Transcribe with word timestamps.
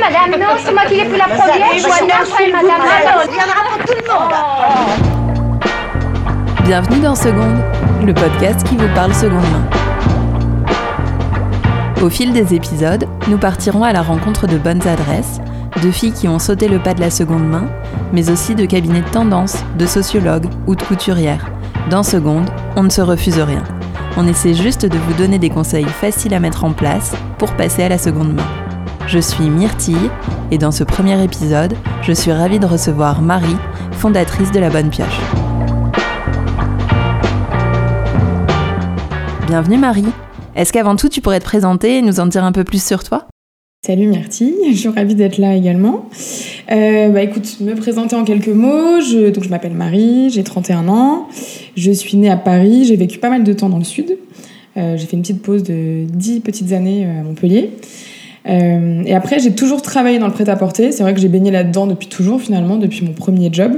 Madame, 0.00 0.40
non, 0.40 0.56
c'est 0.58 0.72
moi 0.72 0.82
qui 0.86 0.96
l'ai 0.96 1.04
pris 1.04 1.18
la 1.18 1.26
première. 1.26 1.72
Je 1.72 1.78
suis 1.78 1.88
après, 1.88 2.50
madame. 2.50 2.66
Non, 2.66 3.22
il 3.28 3.36
y 3.36 3.38
en 3.38 3.44
aura 3.44 3.62
pour 3.70 3.78
tout 3.86 3.94
le 3.96 4.02
monde. 4.12 4.32
Bienvenue 6.64 6.98
dans 6.98 7.14
Seconde, 7.14 7.62
le 8.04 8.12
podcast 8.12 8.66
qui 8.66 8.76
vous 8.76 8.92
parle 8.92 9.14
seconde 9.14 9.44
main. 9.52 9.64
Au 12.02 12.10
fil 12.10 12.32
des 12.32 12.54
épisodes, 12.54 13.04
nous 13.28 13.38
partirons 13.38 13.84
à 13.84 13.92
la 13.92 14.02
rencontre 14.02 14.48
de 14.48 14.58
bonnes 14.58 14.84
adresses, 14.88 15.40
de 15.80 15.92
filles 15.92 16.12
qui 16.12 16.26
ont 16.26 16.40
sauté 16.40 16.66
le 16.66 16.80
pas 16.80 16.94
de 16.94 17.00
la 17.00 17.10
seconde 17.10 17.48
main, 17.48 17.68
mais 18.12 18.30
aussi 18.30 18.56
de 18.56 18.66
cabinets 18.66 19.02
de 19.02 19.10
tendance, 19.10 19.64
de 19.78 19.86
sociologues 19.86 20.48
ou 20.66 20.74
de 20.74 20.82
couturières. 20.82 21.46
Dans 21.88 22.02
Seconde, 22.02 22.50
on 22.74 22.82
ne 22.82 22.90
se 22.90 23.00
refuse 23.00 23.38
rien. 23.38 23.62
On 24.16 24.26
essaie 24.26 24.54
juste 24.54 24.86
de 24.86 24.98
vous 24.98 25.12
donner 25.12 25.38
des 25.38 25.50
conseils 25.50 25.86
faciles 25.86 26.34
à 26.34 26.40
mettre 26.40 26.64
en 26.64 26.72
place 26.72 27.14
pour 27.38 27.52
passer 27.52 27.84
à 27.84 27.88
la 27.88 27.98
seconde 27.98 28.34
main. 28.34 28.63
Je 29.06 29.18
suis 29.18 29.50
Myrtille 29.50 30.10
et 30.50 30.56
dans 30.56 30.70
ce 30.70 30.82
premier 30.82 31.22
épisode, 31.22 31.74
je 32.02 32.12
suis 32.12 32.32
ravie 32.32 32.58
de 32.58 32.64
recevoir 32.64 33.20
Marie, 33.20 33.56
fondatrice 33.92 34.50
de 34.50 34.58
La 34.58 34.70
Bonne 34.70 34.88
Pioche. 34.88 35.20
Bienvenue 39.46 39.76
Marie. 39.76 40.06
Est-ce 40.56 40.72
qu'avant 40.72 40.96
tout 40.96 41.10
tu 41.10 41.20
pourrais 41.20 41.40
te 41.40 41.44
présenter 41.44 41.98
et 41.98 42.02
nous 42.02 42.18
en 42.18 42.26
dire 42.26 42.44
un 42.44 42.52
peu 42.52 42.64
plus 42.64 42.82
sur 42.82 43.04
toi? 43.04 43.28
Salut 43.84 44.06
Myrtille, 44.06 44.54
je 44.72 44.76
suis 44.76 44.88
ravie 44.88 45.14
d'être 45.14 45.36
là 45.36 45.54
également. 45.54 46.08
Euh, 46.72 47.10
bah 47.10 47.22
écoute, 47.22 47.60
me 47.60 47.74
présenter 47.74 48.16
en 48.16 48.24
quelques 48.24 48.48
mots. 48.48 49.00
Je, 49.02 49.28
donc 49.28 49.44
je 49.44 49.50
m'appelle 49.50 49.74
Marie, 49.74 50.30
j'ai 50.30 50.42
31 50.42 50.88
ans. 50.88 51.28
Je 51.76 51.90
suis 51.92 52.16
née 52.16 52.30
à 52.30 52.38
Paris, 52.38 52.86
j'ai 52.86 52.96
vécu 52.96 53.18
pas 53.18 53.28
mal 53.28 53.44
de 53.44 53.52
temps 53.52 53.68
dans 53.68 53.78
le 53.78 53.84
sud. 53.84 54.16
Euh, 54.78 54.96
j'ai 54.96 55.06
fait 55.06 55.16
une 55.16 55.22
petite 55.22 55.42
pause 55.42 55.62
de 55.62 56.04
10 56.08 56.40
petites 56.40 56.72
années 56.72 57.06
euh, 57.06 57.20
à 57.20 57.22
Montpellier. 57.22 57.70
Euh, 58.46 59.02
et 59.06 59.14
après, 59.14 59.38
j'ai 59.38 59.54
toujours 59.54 59.82
travaillé 59.82 60.18
dans 60.18 60.26
le 60.26 60.32
prêt-à-porter. 60.32 60.92
C'est 60.92 61.02
vrai 61.02 61.14
que 61.14 61.20
j'ai 61.20 61.28
baigné 61.28 61.50
là-dedans 61.50 61.86
depuis 61.86 62.08
toujours, 62.08 62.40
finalement, 62.40 62.76
depuis 62.76 63.04
mon 63.04 63.12
premier 63.12 63.48
job. 63.52 63.72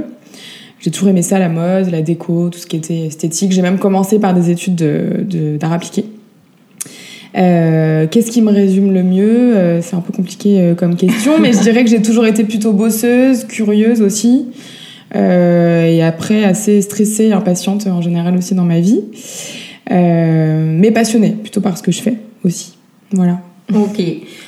J'ai 0.79 0.91
toujours 0.91 1.09
aimé 1.09 1.21
ça, 1.21 1.39
la 1.39 1.49
mode, 1.49 1.89
la 1.89 2.01
déco, 2.01 2.49
tout 2.49 2.59
ce 2.59 2.67
qui 2.67 2.75
était 2.75 3.07
esthétique. 3.07 3.51
J'ai 3.51 3.61
même 3.61 3.79
commencé 3.79 4.19
par 4.19 4.33
des 4.33 4.51
études 4.51 4.75
d'art 5.57 5.73
appliqué. 5.73 6.05
Euh, 7.37 8.07
Qu'est-ce 8.09 8.31
qui 8.31 8.41
me 8.41 8.51
résume 8.51 8.93
le 8.93 9.03
mieux? 9.03 9.55
Euh, 9.55 9.81
C'est 9.81 9.95
un 9.95 10.01
peu 10.01 10.13
compliqué 10.13 10.73
comme 10.77 10.95
question, 10.95 11.39
mais 11.39 11.53
je 11.53 11.61
dirais 11.61 11.83
que 11.83 11.89
j'ai 11.89 12.01
toujours 12.01 12.25
été 12.25 12.43
plutôt 12.43 12.73
bosseuse, 12.73 13.45
curieuse 13.45 14.01
aussi. 14.01 14.47
Et 15.15 16.03
après, 16.03 16.43
assez 16.43 16.81
stressée, 16.81 17.31
impatiente 17.31 17.87
en 17.87 18.01
général 18.01 18.35
aussi 18.37 18.53
dans 18.53 18.65
ma 18.65 18.81
vie. 18.81 19.01
mais 19.89 20.91
passionnée, 20.91 21.31
plutôt 21.31 21.61
par 21.61 21.77
ce 21.77 21.81
que 21.83 21.91
je 21.91 22.01
fais 22.01 22.15
aussi. 22.43 22.75
Voilà. 23.13 23.39
Ok. 23.73 23.99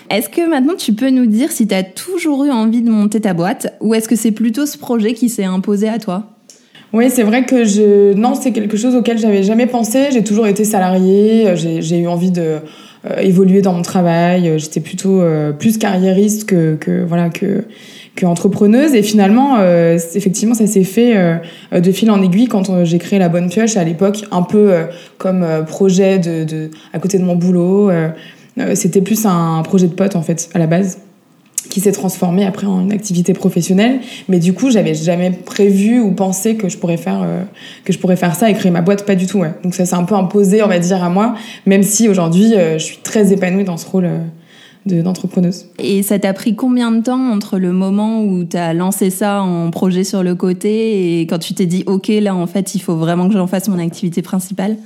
Est-ce 0.10 0.30
que 0.30 0.50
maintenant 0.50 0.76
tu 0.78 0.94
peux 0.94 1.10
nous 1.10 1.26
dire 1.26 1.52
si 1.52 1.68
tu 1.68 1.76
as 1.76 1.84
toujours 1.84 2.46
eu 2.46 2.52
envie 2.52 2.82
de 2.82 2.90
monter 2.90 3.20
ta 3.20 3.34
boîte 3.34 3.76
ou 3.82 3.94
est-ce 3.94 4.08
que 4.08 4.16
c'est 4.16 4.32
plutôt 4.32 4.66
ce 4.66 4.78
projet 4.78 5.14
qui 5.14 5.30
s'est 5.30 5.44
imposé 5.44 5.90
à 5.90 6.00
toi? 6.00 6.26
Oui, 6.94 7.10
c'est 7.10 7.24
vrai 7.24 7.46
que 7.46 7.66
je. 7.66 8.14
Non, 8.14 8.34
c'est 8.34 8.52
quelque 8.52 8.78
chose 8.78 8.96
auquel 8.96 9.20
j'avais 9.20 9.44
jamais 9.44 9.68
pensé. 9.68 10.08
J'ai 10.12 10.24
toujours 10.24 10.48
été 10.48 10.64
salariée, 10.64 11.54
j'ai 11.56 12.00
eu 12.00 12.08
envie 12.08 12.32
de. 12.32 12.60
Euh, 13.10 13.22
évoluer 13.22 13.62
dans 13.62 13.72
mon 13.72 13.82
travail, 13.82 14.60
j'étais 14.60 14.82
plutôt 14.82 15.22
euh, 15.22 15.54
plus 15.54 15.78
carriériste 15.78 16.46
que, 16.46 17.06
voilà 17.08 17.30
que 17.30 17.64
que 18.20 18.26
entrepreneuse 18.26 18.94
et 18.94 19.02
finalement 19.02 19.58
euh, 19.60 19.98
effectivement 20.16 20.54
ça 20.54 20.68
s'est 20.68 20.84
fait 20.84 21.16
euh, 21.16 21.38
de 21.80 21.92
fil 21.92 22.12
en 22.12 22.22
aiguille 22.22 22.48
quand 22.48 22.70
euh, 22.70 22.84
j'ai 22.84 22.98
créé 22.98 23.18
la 23.18 23.30
bonne 23.30 23.50
pioche 23.50 23.78
à 23.78 23.84
l'époque 23.84 24.26
un 24.32 24.42
peu 24.42 24.74
euh, 24.74 24.84
comme 25.18 25.46
projet 25.68 26.20
à 26.94 27.00
côté 27.00 27.18
de 27.18 27.24
mon 27.24 27.36
boulot 27.36 27.90
c'était 28.76 29.02
plus 29.02 29.26
un 29.26 29.62
projet 29.64 29.88
de 29.88 29.94
pote 29.94 30.16
en 30.16 30.22
fait 30.22 30.50
à 30.54 30.60
la 30.60 30.68
base 30.68 31.00
qui 31.70 31.82
s'est 31.82 31.92
transformé 31.92 32.46
après 32.46 32.66
en 32.66 32.82
une 32.82 32.92
activité 32.92 33.34
professionnelle. 33.34 34.00
Mais 34.28 34.40
du 34.40 34.54
coup 34.54 34.72
j'avais 34.72 34.94
jamais 34.94 35.32
prévu 35.32 36.00
ou 36.00 36.12
pensé 36.12 36.56
que 36.56 36.70
je 36.70 36.78
pourrais 36.78 36.98
faire 36.98 37.26
que 37.86 37.94
je 37.94 38.00
pourrais 38.00 38.16
faire 38.16 38.36
ça 38.36 38.50
et 38.50 38.54
créer 38.54 38.72
ma 38.72 38.82
boîte 38.82 39.06
pas 39.06 39.16
du 39.16 39.28
tout 39.28 39.44
donc 39.64 39.76
ça 39.76 39.86
s'est 39.86 39.96
un 39.96 40.04
peu 40.04 40.16
imposé 40.16 40.64
on 40.64 40.68
va 40.68 40.80
dire 40.80 41.04
à 41.04 41.10
moi 41.10 41.36
même 41.66 41.84
si 41.84 42.10
aujourd'hui 42.10 42.54
je 42.74 42.84
suis 42.84 42.98
très 42.98 43.34
épanouie 43.34 43.64
dans 43.64 43.78
ce 43.78 43.86
rôle 43.86 44.10
d'entrepreneuse. 44.86 45.68
et 45.78 46.04
ça 46.04 46.18
t'a 46.20 46.34
pris 46.34 46.56
combien 46.56 46.92
de 46.92 47.04
temps 47.04 47.32
entre 47.32 47.60
le 47.60 47.72
moment 47.72 48.24
où 48.24 48.44
tu 48.44 48.58
as 48.58 48.74
lancé 48.74 49.10
ça 49.10 49.42
en 49.42 49.70
projet 49.72 50.04
sur 50.04 50.24
le 50.24 50.36
côté 50.36 51.20
et 51.20 51.22
quand 51.24 51.40
tu 51.40 51.54
t'es 51.54 51.66
dit 51.66 51.84
ok 51.86 52.08
là 52.08 52.34
en 52.34 52.48
fait 52.48 52.76
il 52.76 52.80
faut 52.80 52.96
vraiment 52.96 53.28
que 53.28 53.34
j'en 53.34 53.48
fasse 53.48 53.68
mon 53.68 53.80
activité 53.80 54.22
principale? 54.22 54.78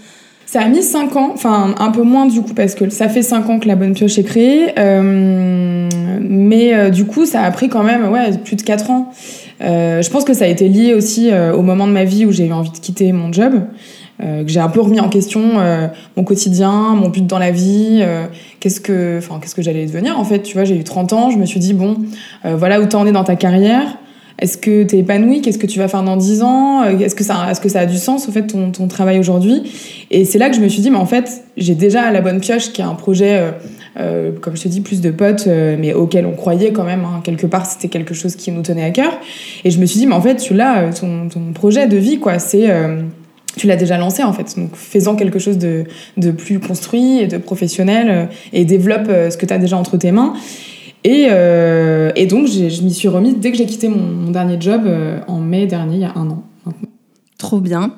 Ça 0.53 0.61
a 0.61 0.67
mis 0.67 0.83
5 0.83 1.15
ans, 1.15 1.31
enfin 1.33 1.73
un 1.79 1.89
peu 1.89 2.03
moins 2.03 2.27
du 2.27 2.39
coup 2.43 2.53
parce 2.53 2.75
que 2.75 2.87
ça 2.91 3.09
fait 3.09 3.23
5 3.23 3.49
ans 3.49 3.57
que 3.57 3.67
la 3.67 3.75
bonne 3.75 3.95
pioche 3.95 4.19
est 4.19 4.23
créée, 4.23 4.71
euh, 4.77 5.89
mais 6.21 6.75
euh, 6.75 6.89
du 6.91 7.05
coup 7.05 7.25
ça 7.25 7.41
a 7.41 7.49
pris 7.49 7.69
quand 7.69 7.81
même 7.81 8.07
ouais, 8.11 8.37
plus 8.37 8.55
de 8.55 8.61
4 8.61 8.91
ans. 8.91 9.11
Euh, 9.61 10.03
je 10.03 10.09
pense 10.11 10.23
que 10.23 10.35
ça 10.35 10.45
a 10.45 10.47
été 10.47 10.69
lié 10.69 10.93
aussi 10.93 11.31
euh, 11.31 11.55
au 11.55 11.63
moment 11.63 11.87
de 11.87 11.91
ma 11.91 12.03
vie 12.03 12.27
où 12.27 12.31
j'ai 12.31 12.45
eu 12.45 12.53
envie 12.53 12.69
de 12.69 12.77
quitter 12.77 13.11
mon 13.13 13.33
job. 13.33 13.63
Euh, 14.21 14.43
que 14.43 14.49
j'ai 14.51 14.59
un 14.59 14.69
peu 14.69 14.79
remis 14.79 14.99
en 14.99 15.09
question 15.09 15.41
euh, 15.57 15.87
mon 16.15 16.23
quotidien, 16.23 16.93
mon 16.93 17.09
but 17.09 17.25
dans 17.25 17.39
la 17.39 17.49
vie, 17.49 18.05
qu'est-ce 18.59 18.79
que, 18.79 19.19
qu'est-ce 19.41 19.55
que 19.55 19.63
j'allais 19.63 19.87
devenir 19.87 20.19
en 20.19 20.23
fait. 20.23 20.43
Tu 20.43 20.53
vois, 20.53 20.65
j'ai 20.65 20.77
eu 20.77 20.83
30 20.83 21.13
ans, 21.13 21.29
je 21.31 21.39
me 21.39 21.47
suis 21.47 21.59
dit 21.59 21.73
bon, 21.73 21.97
voilà 22.43 22.79
où 22.79 22.85
t'en 22.85 23.07
es 23.07 23.11
dans 23.11 23.23
ta 23.23 23.35
carrière. 23.35 23.97
Est-ce 24.39 24.57
que 24.57 24.83
t'es 24.83 24.99
épanoui 24.99 25.41
Qu'est-ce 25.41 25.57
que 25.57 25.67
tu 25.67 25.79
vas 25.79 25.87
faire 25.87 26.03
dans 26.03 26.17
10 26.17 26.41
ans? 26.43 26.83
Est-ce 26.83 27.15
que 27.15 27.23
ça, 27.23 27.47
est-ce 27.49 27.61
que 27.61 27.69
ça 27.69 27.81
a 27.81 27.85
du 27.85 27.97
sens 27.97 28.27
au 28.27 28.31
fait 28.31 28.47
ton, 28.47 28.71
ton 28.71 28.87
travail 28.87 29.19
aujourd'hui? 29.19 29.63
Et 30.11 30.25
c'est 30.25 30.37
là 30.37 30.49
que 30.49 30.55
je 30.55 30.61
me 30.61 30.67
suis 30.67 30.81
dit, 30.81 30.89
mais 30.89 30.97
en 30.97 31.05
fait, 31.05 31.43
j'ai 31.57 31.75
déjà 31.75 32.11
la 32.11 32.21
bonne 32.21 32.39
pioche 32.39 32.71
qui 32.71 32.81
est 32.81 32.85
un 32.85 32.95
projet. 32.95 33.53
Euh, 33.99 34.31
comme 34.41 34.57
je 34.57 34.63
te 34.63 34.67
dis, 34.67 34.81
plus 34.81 35.01
de 35.01 35.11
potes, 35.11 35.45
euh, 35.45 35.77
mais 35.79 35.93
auquel 35.93 36.25
on 36.25 36.33
croyait 36.33 36.71
quand 36.71 36.83
même. 36.83 37.05
Hein, 37.05 37.21
quelque 37.23 37.45
part, 37.45 37.67
c'était 37.67 37.89
quelque 37.89 38.15
chose 38.15 38.35
qui 38.35 38.51
nous 38.51 38.63
tenait 38.63 38.83
à 38.83 38.89
cœur. 38.89 39.13
Et 39.63 39.69
je 39.69 39.79
me 39.79 39.85
suis 39.85 39.99
dit, 39.99 40.07
mais 40.07 40.15
en 40.15 40.21
fait, 40.21 40.37
tu 40.37 40.55
l'as, 40.55 40.91
ton, 40.93 41.29
ton 41.29 41.53
projet 41.53 41.87
de 41.87 41.97
vie, 41.97 42.17
quoi. 42.17 42.39
C'est 42.39 42.69
tu 43.55 43.67
l'as 43.67 43.75
déjà 43.75 43.97
lancé 43.97 44.23
en 44.23 44.33
fait. 44.33 44.57
Donc 44.57 44.75
faisant 44.75 45.15
quelque 45.15 45.39
chose 45.39 45.57
de, 45.57 45.85
de 46.17 46.31
plus 46.31 46.59
construit 46.59 47.19
et 47.19 47.27
de 47.27 47.37
professionnel 47.37 48.07
euh, 48.09 48.25
et 48.51 48.65
développe 48.65 49.07
euh, 49.09 49.29
ce 49.29 49.37
que 49.37 49.45
tu 49.45 49.53
as 49.53 49.57
déjà 49.57 49.77
entre 49.77 49.97
tes 49.97 50.11
mains. 50.11 50.33
Et, 51.03 51.27
euh, 51.29 52.11
et 52.15 52.25
donc 52.27 52.47
je 52.47 52.81
m'y 52.81 52.93
suis 52.93 53.07
remise 53.07 53.35
dès 53.37 53.51
que 53.51 53.57
j'ai 53.57 53.65
quitté 53.65 53.89
mon, 53.89 54.31
dernier 54.31 54.57
job 54.59 54.83
euh, 54.85 55.19
en 55.27 55.39
mai 55.39 55.67
dernier, 55.67 55.95
il 55.95 56.01
y 56.01 56.05
a 56.05 56.13
un 56.15 56.29
an. 56.29 56.43
Trop 57.43 57.59
bien. 57.59 57.95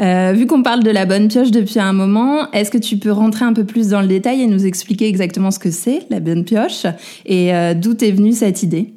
Euh, 0.00 0.32
vu 0.32 0.48
qu'on 0.48 0.64
parle 0.64 0.82
de 0.82 0.90
la 0.90 1.06
bonne 1.06 1.28
pioche 1.28 1.52
depuis 1.52 1.78
un 1.78 1.92
moment, 1.92 2.50
est-ce 2.50 2.72
que 2.72 2.78
tu 2.78 2.96
peux 2.96 3.12
rentrer 3.12 3.44
un 3.44 3.52
peu 3.52 3.62
plus 3.62 3.90
dans 3.90 4.00
le 4.00 4.08
détail 4.08 4.42
et 4.42 4.48
nous 4.48 4.66
expliquer 4.66 5.06
exactement 5.06 5.52
ce 5.52 5.60
que 5.60 5.70
c'est 5.70 6.00
la 6.10 6.18
bonne 6.18 6.44
pioche 6.44 6.84
et 7.24 7.54
euh, 7.54 7.74
d'où 7.74 7.96
est 8.00 8.10
venue 8.10 8.32
cette 8.32 8.64
idée? 8.64 8.94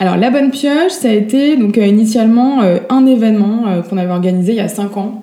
Alors 0.00 0.16
la 0.16 0.30
bonne 0.30 0.50
pioche, 0.50 0.92
ça 0.92 1.08
a 1.08 1.12
été 1.12 1.58
donc 1.58 1.76
euh, 1.76 1.86
initialement 1.86 2.62
euh, 2.62 2.78
un 2.88 3.04
événement 3.04 3.68
euh, 3.68 3.82
qu'on 3.82 3.98
avait 3.98 4.10
organisé 4.10 4.52
il 4.52 4.56
y 4.56 4.60
a 4.60 4.68
cinq 4.68 4.96
ans. 4.96 5.22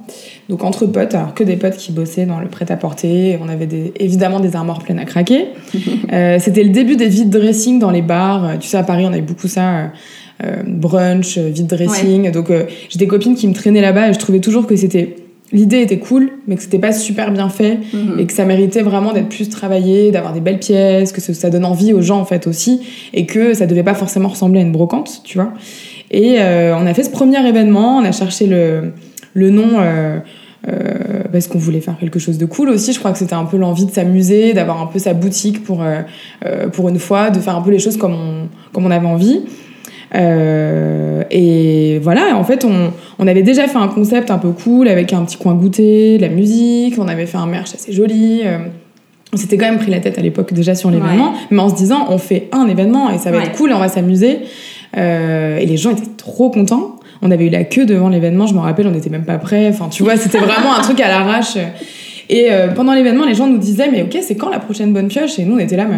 Donc 0.49 0.63
entre 0.63 0.85
potes, 0.85 1.15
alors 1.15 1.33
que 1.33 1.43
des 1.43 1.57
potes 1.57 1.77
qui 1.77 1.91
bossaient 1.91 2.27
dans 2.27 2.39
le 2.39 2.47
prêt-à-porter, 2.47 3.39
on 3.43 3.49
avait 3.49 3.65
des, 3.65 3.91
évidemment 3.99 4.39
des 4.39 4.55
armoires 4.55 4.79
pleines 4.79 4.99
à 4.99 5.05
craquer. 5.05 5.47
euh, 6.13 6.37
C'était 6.39 6.63
le 6.63 6.69
début 6.69 6.95
des 6.95 7.07
vide 7.07 7.31
dressing 7.31 7.79
dans 7.79 7.89
les 7.89 8.03
bars. 8.03 8.59
Tu 8.59 8.67
sais 8.67 8.77
à 8.77 8.83
Paris, 8.83 9.05
on 9.07 9.13
avait 9.13 9.21
beaucoup 9.21 9.47
ça. 9.47 9.91
Euh, 10.45 10.61
brunch, 10.67 11.39
vide 11.39 11.65
dressing. 11.65 12.25
Ouais. 12.25 12.31
Donc 12.31 12.51
j'ai 12.89 12.99
des 12.99 13.07
copines 13.07 13.33
qui 13.33 13.47
me 13.47 13.53
traînaient 13.53 13.81
là-bas 13.81 14.09
et 14.09 14.13
je 14.13 14.19
trouvais 14.19 14.39
toujours 14.39 14.67
que 14.67 14.75
c'était 14.75 15.15
l'idée 15.51 15.81
était 15.81 15.99
cool, 15.99 16.31
mais 16.47 16.55
que 16.55 16.61
c'était 16.61 16.79
pas 16.79 16.91
super 16.91 17.31
bien 17.31 17.49
fait 17.49 17.79
-hmm. 17.93 18.19
et 18.19 18.25
que 18.25 18.33
ça 18.33 18.45
méritait 18.45 18.81
vraiment 18.81 19.13
d'être 19.13 19.29
plus 19.29 19.49
travaillé, 19.49 20.11
d'avoir 20.11 20.33
des 20.33 20.41
belles 20.41 20.59
pièces, 20.59 21.11
que 21.11 21.21
ça 21.21 21.49
donne 21.49 21.65
envie 21.65 21.93
aux 21.93 22.01
gens 22.01 22.19
en 22.19 22.25
fait 22.25 22.47
aussi, 22.47 22.81
et 23.13 23.25
que 23.25 23.53
ça 23.53 23.65
devait 23.65 23.83
pas 23.83 23.93
forcément 23.93 24.29
ressembler 24.29 24.59
à 24.59 24.63
une 24.63 24.71
brocante, 24.71 25.21
tu 25.23 25.37
vois. 25.37 25.53
Et 26.11 26.35
euh, 26.39 26.75
on 26.77 26.85
a 26.85 26.93
fait 26.93 27.03
ce 27.03 27.09
premier 27.09 27.45
événement, 27.47 27.97
on 27.97 28.03
a 28.03 28.11
cherché 28.11 28.47
le, 28.47 28.93
le 29.33 29.49
nom. 29.49 29.69
Euh, 29.79 30.19
euh, 30.67 31.23
parce 31.31 31.47
qu'on 31.47 31.59
voulait 31.59 31.79
faire 31.81 31.97
quelque 31.97 32.19
chose 32.19 32.37
de 32.37 32.45
cool 32.45 32.69
aussi. 32.69 32.91
Je 32.91 32.99
crois 32.99 33.11
que 33.11 33.19
c'était 33.19 33.35
un 33.35 33.45
peu 33.45 33.57
l'envie 33.57 33.85
de 33.85 33.91
s'amuser, 33.91 34.53
d'avoir 34.53 34.81
un 34.81 34.87
peu 34.87 34.99
sa 34.99 35.13
boutique 35.13 35.63
pour, 35.63 35.81
pour 36.73 36.89
une 36.89 36.99
fois, 36.99 37.29
de 37.29 37.39
faire 37.39 37.55
un 37.55 37.61
peu 37.61 37.71
les 37.71 37.79
choses 37.79 37.95
comme 37.95 38.13
on, 38.13 38.47
comme 38.73 38.85
on 38.85 38.91
avait 38.91 39.07
envie. 39.07 39.43
Euh, 40.15 41.23
et 41.29 41.99
voilà, 42.01 42.35
en 42.35 42.43
fait, 42.43 42.65
on, 42.65 42.91
on, 43.19 43.27
avait 43.27 43.43
déjà 43.43 43.67
fait 43.67 43.77
un 43.77 43.87
concept 43.87 44.31
un 44.31 44.37
peu 44.37 44.51
cool 44.51 44.87
avec 44.87 45.13
un 45.13 45.23
petit 45.23 45.37
coin 45.37 45.53
goûter, 45.53 46.17
de 46.17 46.21
la 46.21 46.29
musique, 46.29 46.95
on 46.97 47.07
avait 47.07 47.25
fait 47.25 47.37
un 47.37 47.45
merch 47.45 47.73
assez 47.73 47.91
joli. 47.91 48.41
Euh, 48.45 48.59
on 49.33 49.37
s'était 49.37 49.57
quand 49.57 49.65
même 49.65 49.79
pris 49.79 49.91
la 49.91 49.99
tête 49.99 50.17
à 50.17 50.21
l'époque 50.21 50.53
déjà 50.53 50.73
sur 50.73 50.89
l'événement, 50.89 51.31
ouais. 51.31 51.37
mais 51.51 51.59
en 51.59 51.69
se 51.69 51.75
disant, 51.75 52.07
on 52.09 52.17
fait 52.17 52.47
un 52.53 52.67
événement 52.67 53.09
et 53.09 53.17
ça 53.17 53.31
va 53.31 53.39
ouais. 53.39 53.43
être 53.45 53.57
cool 53.57 53.73
on 53.73 53.79
va 53.79 53.89
s'amuser. 53.89 54.39
Euh, 54.95 55.57
et 55.57 55.65
les 55.65 55.75
gens 55.75 55.91
étaient 55.91 56.07
trop 56.15 56.49
contents. 56.49 56.95
On 57.21 57.31
avait 57.31 57.47
eu 57.47 57.49
la 57.49 57.63
queue 57.63 57.85
devant 57.85 58.09
l'événement, 58.09 58.47
je 58.47 58.53
me 58.53 58.59
rappelle, 58.59 58.87
on 58.87 58.91
n'était 58.91 59.09
même 59.09 59.25
pas 59.25 59.37
prêts. 59.37 59.67
Enfin, 59.67 59.89
tu 59.89 60.03
vois, 60.03 60.15
c'était 60.17 60.37
vraiment 60.37 60.73
un 60.77 60.81
truc 60.81 61.01
à 61.01 61.09
l'arrache. 61.09 61.57
Et 62.29 62.49
pendant 62.75 62.93
l'événement, 62.93 63.25
les 63.25 63.35
gens 63.35 63.47
nous 63.47 63.57
disaient, 63.57 63.89
mais 63.89 64.03
ok, 64.03 64.17
c'est 64.21 64.35
quand 64.35 64.49
la 64.49 64.59
prochaine 64.59 64.91
bonne 64.91 65.07
pioche? 65.07 65.39
Et 65.39 65.45
nous, 65.45 65.55
on 65.55 65.59
était 65.59 65.77
là, 65.77 65.85
mais 65.89 65.97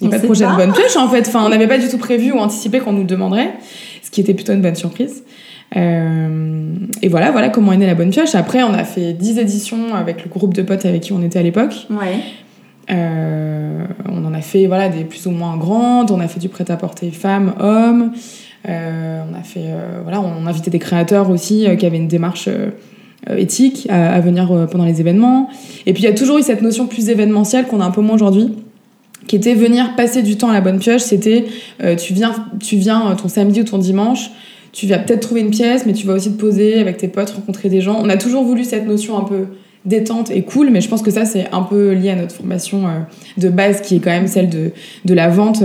il 0.00 0.08
n'y 0.08 0.14
a 0.14 0.16
pas 0.16 0.22
de 0.22 0.26
projet 0.26 0.46
de 0.46 0.54
bonne 0.54 0.72
pioche 0.72 0.96
en 0.96 1.08
fait. 1.08 1.26
Enfin, 1.28 1.44
on 1.44 1.48
n'avait 1.48 1.66
pas 1.66 1.78
du 1.78 1.88
tout 1.88 1.98
prévu 1.98 2.32
ou 2.32 2.38
anticipé 2.38 2.80
qu'on 2.80 2.92
nous 2.92 3.04
demanderait, 3.04 3.54
ce 4.02 4.10
qui 4.10 4.20
était 4.20 4.34
plutôt 4.34 4.52
une 4.52 4.62
bonne 4.62 4.74
surprise. 4.74 5.24
Euh, 5.76 6.74
et 7.02 7.08
voilà, 7.08 7.30
voilà 7.30 7.48
comment 7.48 7.72
est 7.72 7.76
née 7.76 7.86
la 7.86 7.94
bonne 7.94 8.10
pioche. 8.10 8.34
Après, 8.34 8.62
on 8.62 8.74
a 8.74 8.84
fait 8.84 9.12
10 9.14 9.38
éditions 9.38 9.94
avec 9.94 10.22
le 10.24 10.30
groupe 10.30 10.54
de 10.54 10.62
potes 10.62 10.84
avec 10.84 11.02
qui 11.02 11.12
on 11.12 11.22
était 11.22 11.38
à 11.38 11.42
l'époque. 11.42 11.86
Ouais. 11.90 12.20
on 12.88 14.24
en 14.24 14.34
a 14.34 14.40
fait 14.42 14.66
voilà 14.66 14.88
des 14.88 15.04
plus 15.04 15.26
ou 15.26 15.30
moins 15.30 15.56
grandes. 15.56 16.10
On 16.10 16.20
a 16.20 16.28
fait 16.28 16.40
du 16.40 16.48
prêt-à-porter 16.48 17.10
femmes, 17.10 17.54
hommes. 17.58 18.12
on 18.66 19.34
a 19.34 19.42
fait 19.42 19.70
voilà, 20.02 20.20
on 20.20 20.46
a 20.46 20.50
invité 20.50 20.70
des 20.70 20.78
créateurs 20.78 21.30
aussi 21.30 21.66
qui 21.78 21.86
avaient 21.86 21.96
une 21.96 22.08
démarche 22.08 22.48
éthique 23.36 23.88
à, 23.90 24.12
à 24.12 24.20
venir 24.20 24.68
pendant 24.70 24.84
les 24.84 25.00
événements. 25.00 25.48
Et 25.86 25.94
puis 25.94 26.02
il 26.02 26.06
y 26.06 26.12
a 26.12 26.14
toujours 26.14 26.38
eu 26.38 26.42
cette 26.42 26.62
notion 26.62 26.86
plus 26.86 27.08
événementielle 27.08 27.66
qu'on 27.66 27.80
a 27.80 27.84
un 27.84 27.90
peu 27.90 28.02
moins 28.02 28.14
aujourd'hui 28.14 28.52
qui 29.26 29.36
était 29.36 29.54
venir 29.54 29.94
passer 29.96 30.22
du 30.22 30.36
temps 30.36 30.50
à 30.50 30.52
la 30.52 30.60
bonne 30.60 30.78
pioche. 30.78 31.02
C'était 31.02 31.46
euh, 31.82 31.96
tu 31.96 32.14
viens, 32.14 32.34
tu 32.60 32.76
viens 32.76 33.10
euh, 33.10 33.14
ton 33.14 33.28
samedi 33.28 33.60
ou 33.60 33.64
ton 33.64 33.78
dimanche, 33.78 34.30
tu 34.72 34.86
vas 34.86 34.98
peut-être 34.98 35.20
trouver 35.20 35.40
une 35.40 35.50
pièce, 35.50 35.86
mais 35.86 35.92
tu 35.92 36.06
vas 36.06 36.14
aussi 36.14 36.32
te 36.32 36.40
poser 36.40 36.78
avec 36.80 36.96
tes 36.96 37.08
potes, 37.08 37.30
rencontrer 37.30 37.68
des 37.68 37.80
gens. 37.80 37.98
On 38.02 38.08
a 38.08 38.16
toujours 38.16 38.44
voulu 38.44 38.64
cette 38.64 38.86
notion 38.86 39.18
un 39.18 39.24
peu 39.24 39.46
détente 39.84 40.30
et 40.30 40.42
cool, 40.42 40.70
mais 40.70 40.80
je 40.80 40.88
pense 40.88 41.02
que 41.02 41.10
ça 41.10 41.24
c'est 41.24 41.46
un 41.52 41.62
peu 41.62 41.92
lié 41.92 42.10
à 42.10 42.16
notre 42.16 42.34
formation 42.34 42.86
euh, 42.86 42.90
de 43.38 43.48
base 43.48 43.80
qui 43.80 43.96
est 43.96 44.00
quand 44.00 44.10
même 44.10 44.26
celle 44.26 44.48
de, 44.48 44.72
de 45.04 45.14
la 45.14 45.28
vente. 45.28 45.62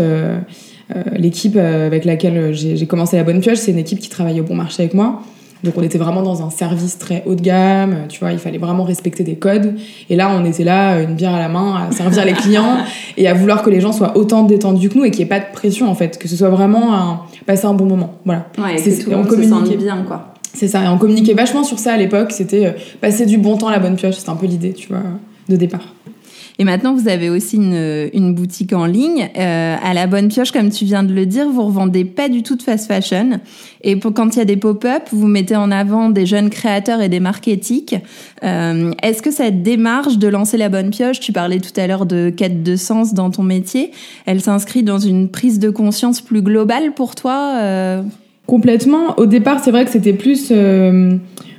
L'équipe 1.15 1.55
avec 1.55 2.03
laquelle 2.03 2.53
j'ai 2.53 2.85
commencé 2.85 3.15
la 3.15 3.23
bonne 3.23 3.39
pioche, 3.39 3.59
c'est 3.59 3.71
une 3.71 3.77
équipe 3.77 3.99
qui 3.99 4.09
travaille 4.09 4.41
au 4.41 4.43
bon 4.43 4.55
marché 4.55 4.83
avec 4.83 4.93
moi. 4.93 5.23
Donc 5.63 5.73
on 5.77 5.83
était 5.83 5.97
vraiment 5.97 6.23
dans 6.23 6.45
un 6.45 6.49
service 6.49 6.97
très 6.97 7.23
haut 7.25 7.35
de 7.35 7.41
gamme, 7.41 8.07
tu 8.09 8.19
vois, 8.19 8.31
il 8.31 8.39
fallait 8.39 8.57
vraiment 8.57 8.83
respecter 8.83 9.23
des 9.23 9.35
codes. 9.35 9.75
Et 10.09 10.15
là, 10.15 10.31
on 10.35 10.43
était 10.45 10.63
là, 10.63 11.01
une 11.01 11.15
bière 11.15 11.33
à 11.33 11.39
la 11.39 11.49
main, 11.49 11.87
à 11.89 11.91
servir 11.91 12.25
les 12.25 12.33
clients 12.33 12.77
et 13.17 13.27
à 13.27 13.33
vouloir 13.33 13.61
que 13.61 13.69
les 13.69 13.81
gens 13.81 13.91
soient 13.91 14.17
autant 14.17 14.43
détendus 14.43 14.89
que 14.89 14.97
nous 14.97 15.05
et 15.05 15.11
qu'il 15.11 15.19
n'y 15.19 15.25
ait 15.25 15.39
pas 15.39 15.39
de 15.39 15.51
pression 15.53 15.89
en 15.89 15.95
fait, 15.95 16.17
que 16.17 16.27
ce 16.27 16.35
soit 16.35 16.49
vraiment 16.49 16.93
un, 16.93 17.21
passer 17.45 17.65
un 17.65 17.73
bon 17.73 17.85
moment. 17.85 18.15
Voilà. 18.25 18.47
Ouais, 18.57 18.75
et 18.75 18.83
que 18.83 19.03
tout 19.03 19.09
le 19.09 19.47
monde 19.47 19.67
se 19.67 19.75
bien 19.75 20.03
quoi. 20.07 20.33
C'est 20.53 20.67
ça, 20.67 20.83
et 20.83 20.87
on 20.87 20.97
communiquait 20.97 21.33
vachement 21.33 21.63
sur 21.63 21.79
ça 21.79 21.93
à 21.93 21.97
l'époque, 21.97 22.31
c'était 22.31 22.65
euh, 22.65 22.71
passer 22.99 23.25
du 23.25 23.37
bon 23.37 23.55
temps 23.55 23.67
à 23.67 23.71
la 23.71 23.79
bonne 23.79 23.95
pioche, 23.95 24.15
c'était 24.15 24.31
un 24.31 24.35
peu 24.35 24.47
l'idée, 24.47 24.73
tu 24.73 24.89
vois, 24.89 24.99
de 25.47 25.55
départ. 25.55 25.93
Et 26.61 26.63
maintenant, 26.63 26.93
vous 26.93 27.07
avez 27.07 27.31
aussi 27.31 27.55
une, 27.55 28.35
boutique 28.35 28.71
en 28.71 28.85
ligne. 28.85 29.31
Euh, 29.35 29.75
à 29.83 29.95
la 29.95 30.05
bonne 30.05 30.27
pioche, 30.27 30.51
comme 30.51 30.69
tu 30.69 30.85
viens 30.85 31.01
de 31.01 31.11
le 31.11 31.25
dire, 31.25 31.49
vous 31.49 31.65
revendez 31.65 32.05
pas 32.05 32.29
du 32.29 32.43
tout 32.43 32.55
de 32.55 32.61
fast 32.61 32.85
fashion. 32.87 33.39
Et 33.83 33.99
quand 33.99 34.35
il 34.35 34.37
y 34.37 34.41
a 34.43 34.45
des 34.45 34.57
pop-up, 34.57 35.01
vous 35.11 35.25
mettez 35.25 35.55
en 35.55 35.71
avant 35.71 36.11
des 36.11 36.27
jeunes 36.27 36.51
créateurs 36.51 37.01
et 37.01 37.09
des 37.09 37.19
marques 37.19 37.47
éthiques. 37.47 37.95
Euh, 38.43 38.91
Est-ce 39.01 39.23
que 39.23 39.31
cette 39.31 39.63
démarche 39.63 40.19
de 40.19 40.27
lancer 40.27 40.57
la 40.57 40.69
bonne 40.69 40.91
pioche, 40.91 41.19
tu 41.19 41.31
parlais 41.31 41.59
tout 41.59 41.73
à 41.77 41.87
l'heure 41.87 42.05
de 42.05 42.29
quête 42.29 42.61
de 42.61 42.75
sens 42.75 43.15
dans 43.15 43.31
ton 43.31 43.41
métier, 43.41 43.89
elle 44.27 44.39
s'inscrit 44.39 44.83
dans 44.83 44.99
une 44.99 45.29
prise 45.29 45.57
de 45.57 45.71
conscience 45.71 46.21
plus 46.21 46.43
globale 46.43 46.93
pour 46.93 47.15
toi 47.15 47.55
euh? 47.55 48.03
Complètement. 48.45 49.17
Au 49.17 49.25
départ, 49.25 49.63
c'est 49.63 49.71
vrai 49.71 49.83
que 49.83 49.89
c'était 49.89 50.13
plus... 50.13 50.51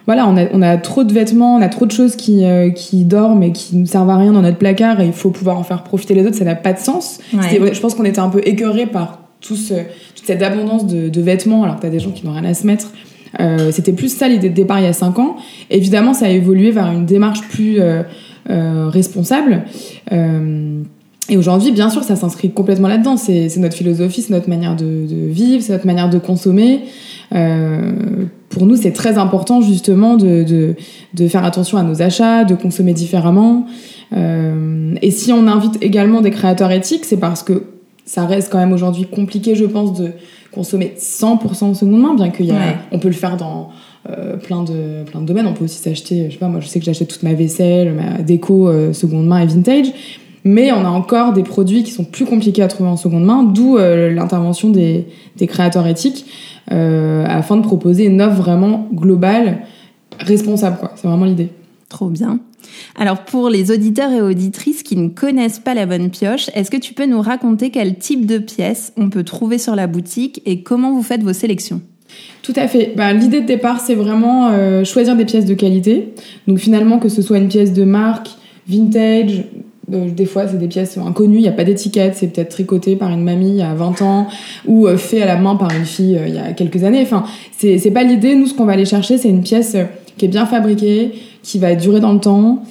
Euh 0.03 0.13
voilà, 0.13 0.27
on 0.29 0.37
a, 0.37 0.47
on 0.53 0.63
a, 0.63 0.77
trop 0.77 1.05
de 1.05 1.13
vêtements, 1.13 1.57
on 1.57 1.63
a 1.63 1.69
trop 1.69 1.87
de 1.87 1.93
choses 1.93 2.17
qui, 2.17 2.45
euh, 2.45 2.71
qui 2.71 3.05
dorment 3.05 3.43
et 3.43 3.53
qui 3.53 3.77
ne 3.77 3.87
servent 3.87 4.11
à 4.11 4.17
rien 4.17 4.33
dans 4.33 4.43
notre 4.43 4.59
placard 4.59 5.01
et 5.01 5.07
il 5.07 5.13
faut 5.13 5.31
pouvoir 5.31 5.59
en 5.59 5.63
faire 5.63 5.83
profiter 5.85 6.15
les 6.15 6.27
autres, 6.27 6.37
ça 6.37 6.45
n'a 6.45 6.55
pas 6.55 6.73
de 6.73 6.79
sens. 6.79 7.19
Je 7.33 7.81
pense 7.81 7.95
qu'on 7.95 8.05
était 8.05 8.19
un 8.19 8.29
peu 8.29 8.41
écœurés 8.45 8.87
par 8.87 9.21
tout 9.41 9.57
ce, 9.57 9.75
toute 9.75 10.27
cette 10.27 10.43
abondance 10.43 10.87
de, 10.87 11.09
de 11.09 11.21
vêtements 11.21 11.65
alors 11.65 11.77
que 11.77 11.83
tu 11.83 11.87
as 11.87 11.91
des 11.91 12.01
gens 12.01 12.11
qui 12.11 12.27
n'ont 12.27 12.33
rien 12.33 12.45
à 12.45 12.55
se 12.55 12.67
mettre. 12.67 12.93
Euh, 13.41 13.71
C'était 13.73 13.93
plus 13.93 14.15
ça 14.15 14.29
l'idée 14.29 14.51
de 14.51 14.55
départ 14.55 14.79
il 14.79 14.85
y 14.85 14.89
a 14.89 14.93
5 14.93 15.19
ans. 15.19 15.37
Évidemment, 15.71 16.15
ça 16.15 16.27
a 16.27 16.29
évolué 16.29 16.71
vers 16.71 16.91
une 16.91 17.07
démarche 17.07 17.41
plus 17.49 17.81
euh, 17.81 18.03
euh 18.51 18.89
responsable. 18.89 19.65
Et 21.29 21.37
aujourd'hui, 21.37 21.71
bien 21.71 21.89
sûr, 21.89 22.03
ça 22.03 22.17
s'inscrit 22.17 22.51
complètement 22.51 22.89
là-dedans. 22.89 23.17
C'est 23.17 23.57
notre 23.59 23.77
philosophie, 23.77 24.23
c'est 24.23 24.33
notre 24.33 24.49
manière 24.49 24.77
de, 24.77 24.85
de 24.85 25.27
vivre, 25.29 25.63
c'est 25.63 25.73
notre 25.73 25.87
manière 25.87 26.11
de 26.11 26.19
consommer. 26.19 26.81
Euh, 27.35 27.93
pour 28.49 28.67
nous, 28.67 28.77
c'est 28.77 28.93
très 28.93 29.19
important 29.19 29.61
justement 29.61 30.17
de, 30.17 30.43
de, 30.43 30.75
de, 31.15 31.29
faire 31.29 31.45
attention 31.45 31.79
à 31.79 31.83
nos 31.83 32.03
achats, 32.03 32.45
de 32.45 32.55
consommer 32.55 32.93
différemment. 32.93 33.67
Euh, 34.15 34.95
et 35.01 35.11
si 35.11 35.33
on 35.33 35.47
invite 35.47 35.79
également 35.81 36.21
des 36.21 36.31
créateurs 36.31 36.71
éthiques, 36.71 37.05
c'est 37.05 37.17
parce 37.17 37.43
que 37.43 37.65
ça 38.05 38.27
reste 38.27 38.51
quand 38.51 38.59
même 38.59 38.73
aujourd'hui 38.73 39.07
compliqué, 39.07 39.55
je 39.55 39.65
pense, 39.65 39.99
de 39.99 40.11
consommer 40.53 40.93
100% 40.99 41.65
en 41.65 41.75
seconde 41.75 42.01
main, 42.01 42.15
bien 42.15 42.31
qu'il 42.31 42.47
y 42.47 42.51
a, 42.51 42.77
on 42.91 42.99
peut 42.99 43.09
le 43.09 43.15
faire 43.15 43.37
dans 43.37 43.71
euh, 44.11 44.37
plein 44.37 44.65
de 44.65 45.05
plein 45.05 45.21
de 45.21 45.27
domaines. 45.27 45.47
On 45.47 45.55
peut 45.55 45.65
aussi 45.65 45.79
s'acheter, 45.79 46.27
je 46.27 46.33
sais 46.33 46.39
pas, 46.39 46.49
moi 46.49 46.61
je 46.61 46.67
sais 46.67 46.79
que 46.79 46.85
j'achète 46.85 47.09
toute 47.09 47.23
ma 47.23 47.33
vaisselle, 47.33 47.95
ma 47.95 48.23
déco 48.23 48.69
euh, 48.69 48.93
seconde 48.93 49.27
main 49.27 49.39
et 49.39 49.47
vintage. 49.47 49.87
Mais 50.45 50.73
on 50.73 50.85
a 50.85 50.89
encore 50.89 51.33
des 51.33 51.43
produits 51.43 51.85
qui 51.85 51.93
sont 51.93 52.05
plus 52.05 52.25
compliqués 52.25 52.63
à 52.63 52.69
trouver 52.69 52.91
en 52.91 52.97
seconde 52.97 53.25
main, 53.25 53.45
d'où 53.45 53.79
euh, 53.79 54.11
l'intervention 54.11 54.71
des, 54.71 55.07
des, 55.37 55.47
créateurs 55.47 55.87
éthiques 55.87 56.27
euh, 56.73 57.25
afin 57.27 57.57
de 57.57 57.63
proposer 57.63 58.07
une 58.07 58.21
offre 58.21 58.43
vraiment 58.43 58.89
globale, 58.93 59.63
responsable. 60.19 60.79
Quoi. 60.79 60.93
C'est 60.97 61.07
vraiment 61.07 61.25
l'idée. 61.25 61.51
Trop 61.89 62.09
bien. 62.09 62.41
Alors 62.97 63.25
pour 63.25 63.51
les 63.51 63.71
auditeurs 63.71 64.11
et 64.13 64.21
auditrices 64.21 64.83
qui 64.83 64.97
ne 64.97 65.09
connaissent 65.09 65.59
pas 65.59 65.75
la 65.75 65.87
bonne 65.87 66.11
pioche, 66.11 66.51
est-ce 66.55 66.71
que 66.71 66.77
tu 66.77 66.95
peux 66.95 67.07
nous 67.07 67.21
raconter 67.21 67.71
quel 67.71 67.97
type 67.97 68.27
de 68.27 68.39
pièces 68.39 68.93
on 68.97 69.11
peut 69.11 69.25
trouver 69.25 69.59
sur 69.59 69.77
la 69.77 69.87
boutique 69.87 70.43
et 70.47 70.63
comment 70.63 70.93
vous 70.93 71.03
faites 71.03 71.23
vos 71.23 71.33
sélections? 71.33 71.81
Tout 72.43 72.53
à 72.57 72.69
fait. 72.69 72.93
Bah, 72.97 73.13
L'idée 73.13 73.41
de 73.41 73.47
départ, 73.47 73.81
c'est 73.81 73.95
vraiment 73.95 74.49
euh, 74.51 74.85
choisir 74.85 75.17
des 75.17 75.25
pièces 75.25 75.45
de 75.45 75.55
qualité. 75.55 76.13
Donc 76.47 76.59
finalement, 76.59 76.99
que 76.99 77.09
ce 77.09 77.23
soit 77.23 77.39
une 77.39 77.49
pièce 77.49 77.73
de 77.73 77.85
marque, 77.85 78.31
vintage, 78.69 79.45
des 79.93 80.27
fois, 80.27 80.49
c'est 80.49 80.59
des 80.59 80.69
pièces 80.69 80.97
inconnues, 80.99 81.37
il 81.37 81.43
n'y 81.43 81.49
a 81.49 81.53
pas 81.53 81.65
d'étiquette, 81.65 82.15
c'est 82.17 82.29
peut-être 82.29 82.51
tricoté 82.51 82.97
par 82.97 83.11
une 83.11 83.23
mamie 83.23 83.51
il 83.51 83.57
y 83.57 83.63
a 83.63 83.75
20 83.75 84.03
ans 84.03 84.27
ou 84.67 84.87
euh, 84.87 84.97
fait 84.97 85.23
à 85.23 85.27
la 85.27 85.37
main 85.37 85.57
par 85.57 85.71
une 85.73 85.85
fille 85.85 86.17
euh, 86.17 86.29
il 86.29 86.35
y 86.35 86.39
a 86.39 86.53
quelques 86.53 86.85
années. 86.85 87.03
Enfin, 87.03 87.25
c'est 87.59 87.91
pas 87.91 88.03
l'idée. 88.03 88.35
Nous, 88.35 88.47
ce 88.47 88.55
qu'on 88.55 88.65
va 88.65 88.73
aller 88.73 88.85
chercher, 88.85 89.19
c'est 89.19 89.29
une 89.29 89.43
pièce 89.43 89.77
qui 90.17 90.25
est 90.25 90.29
bien 90.29 90.47
fabriquée, 90.47 91.13
qui 91.43 91.59
va 91.59 91.75
durer 91.75 92.01
dans 92.01 92.13
le 92.13 92.21
temps 92.21 92.63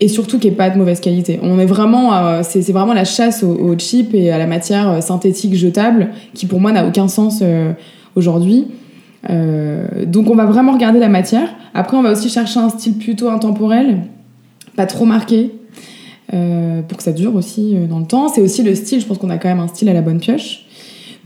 et 0.00 0.08
surtout 0.08 0.38
qui 0.38 0.48
est 0.48 0.52
pas 0.52 0.70
de 0.70 0.78
mauvaise 0.78 1.00
qualité. 1.00 1.38
On 1.42 1.58
est 1.58 1.66
vraiment, 1.66 2.42
c'est 2.42 2.72
vraiment 2.72 2.92
la 2.92 3.04
chasse 3.04 3.44
au, 3.44 3.52
au, 3.52 3.78
chip 3.78 4.14
et 4.14 4.32
à 4.32 4.38
la 4.38 4.48
matière 4.48 5.00
synthétique 5.00 5.54
jetable 5.54 6.08
qui 6.34 6.46
pour 6.46 6.60
moi 6.60 6.72
n'a 6.72 6.84
aucun 6.86 7.06
sens 7.06 7.40
aujourd'hui. 8.16 8.66
donc 9.28 10.28
on 10.28 10.34
va 10.34 10.46
vraiment 10.46 10.72
regarder 10.72 10.98
la 10.98 11.08
matière. 11.08 11.48
Après, 11.72 11.96
on 11.96 12.02
va 12.02 12.10
aussi 12.10 12.30
chercher 12.30 12.58
un 12.58 12.68
style 12.70 12.94
plutôt 12.94 13.28
intemporel, 13.28 13.98
pas 14.74 14.86
trop 14.86 15.04
marqué, 15.04 15.52
euh, 16.34 16.80
pour 16.80 16.96
que 16.96 17.04
ça 17.04 17.12
dure 17.12 17.34
aussi 17.34 17.76
euh, 17.76 17.86
dans 17.86 17.98
le 17.98 18.06
temps. 18.06 18.28
C'est 18.28 18.40
aussi 18.40 18.62
le 18.62 18.74
style, 18.74 19.02
je 19.02 19.06
pense 19.06 19.18
qu'on 19.18 19.28
a 19.28 19.36
quand 19.36 19.50
même 19.50 19.60
un 19.60 19.68
style 19.68 19.90
à 19.90 19.92
la 19.92 20.00
bonne 20.00 20.18
pioche. 20.18 20.64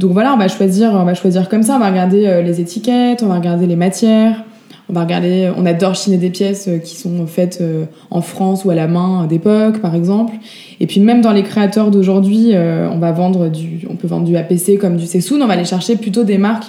Donc 0.00 0.10
voilà, 0.10 0.34
on 0.34 0.36
va 0.36 0.48
choisir, 0.48 0.90
on 0.94 1.04
va 1.04 1.14
choisir 1.14 1.48
comme 1.48 1.62
ça, 1.62 1.76
on 1.76 1.78
va 1.78 1.88
regarder 1.90 2.26
euh, 2.26 2.42
les 2.42 2.60
étiquettes, 2.60 3.22
on 3.22 3.28
va 3.28 3.36
regarder 3.36 3.68
les 3.68 3.76
matières, 3.76 4.42
on 4.88 4.92
va 4.92 5.02
regarder, 5.02 5.52
on 5.56 5.64
adore 5.64 5.94
chiner 5.94 6.16
des 6.16 6.30
pièces 6.30 6.68
qui 6.82 6.96
sont 6.96 7.24
faites 7.28 7.62
en 8.10 8.20
France 8.20 8.64
ou 8.64 8.70
à 8.70 8.74
la 8.74 8.88
main 8.88 9.26
d'époque, 9.26 9.80
par 9.80 9.94
exemple. 9.94 10.34
Et 10.80 10.88
puis 10.88 10.98
même 10.98 11.20
dans 11.22 11.32
les 11.32 11.44
créateurs 11.44 11.92
d'aujourd'hui, 11.92 12.52
on 12.54 12.98
va 12.98 13.10
vendre 13.10 13.48
du, 13.48 13.86
on 13.90 13.96
peut 13.96 14.06
vendre 14.06 14.24
du 14.24 14.36
APC 14.36 14.78
comme 14.78 14.96
du 14.96 15.06
Sessoun. 15.06 15.42
On 15.42 15.46
va 15.46 15.54
aller 15.54 15.64
chercher 15.64 15.96
plutôt 15.96 16.22
des 16.22 16.38
marques 16.38 16.66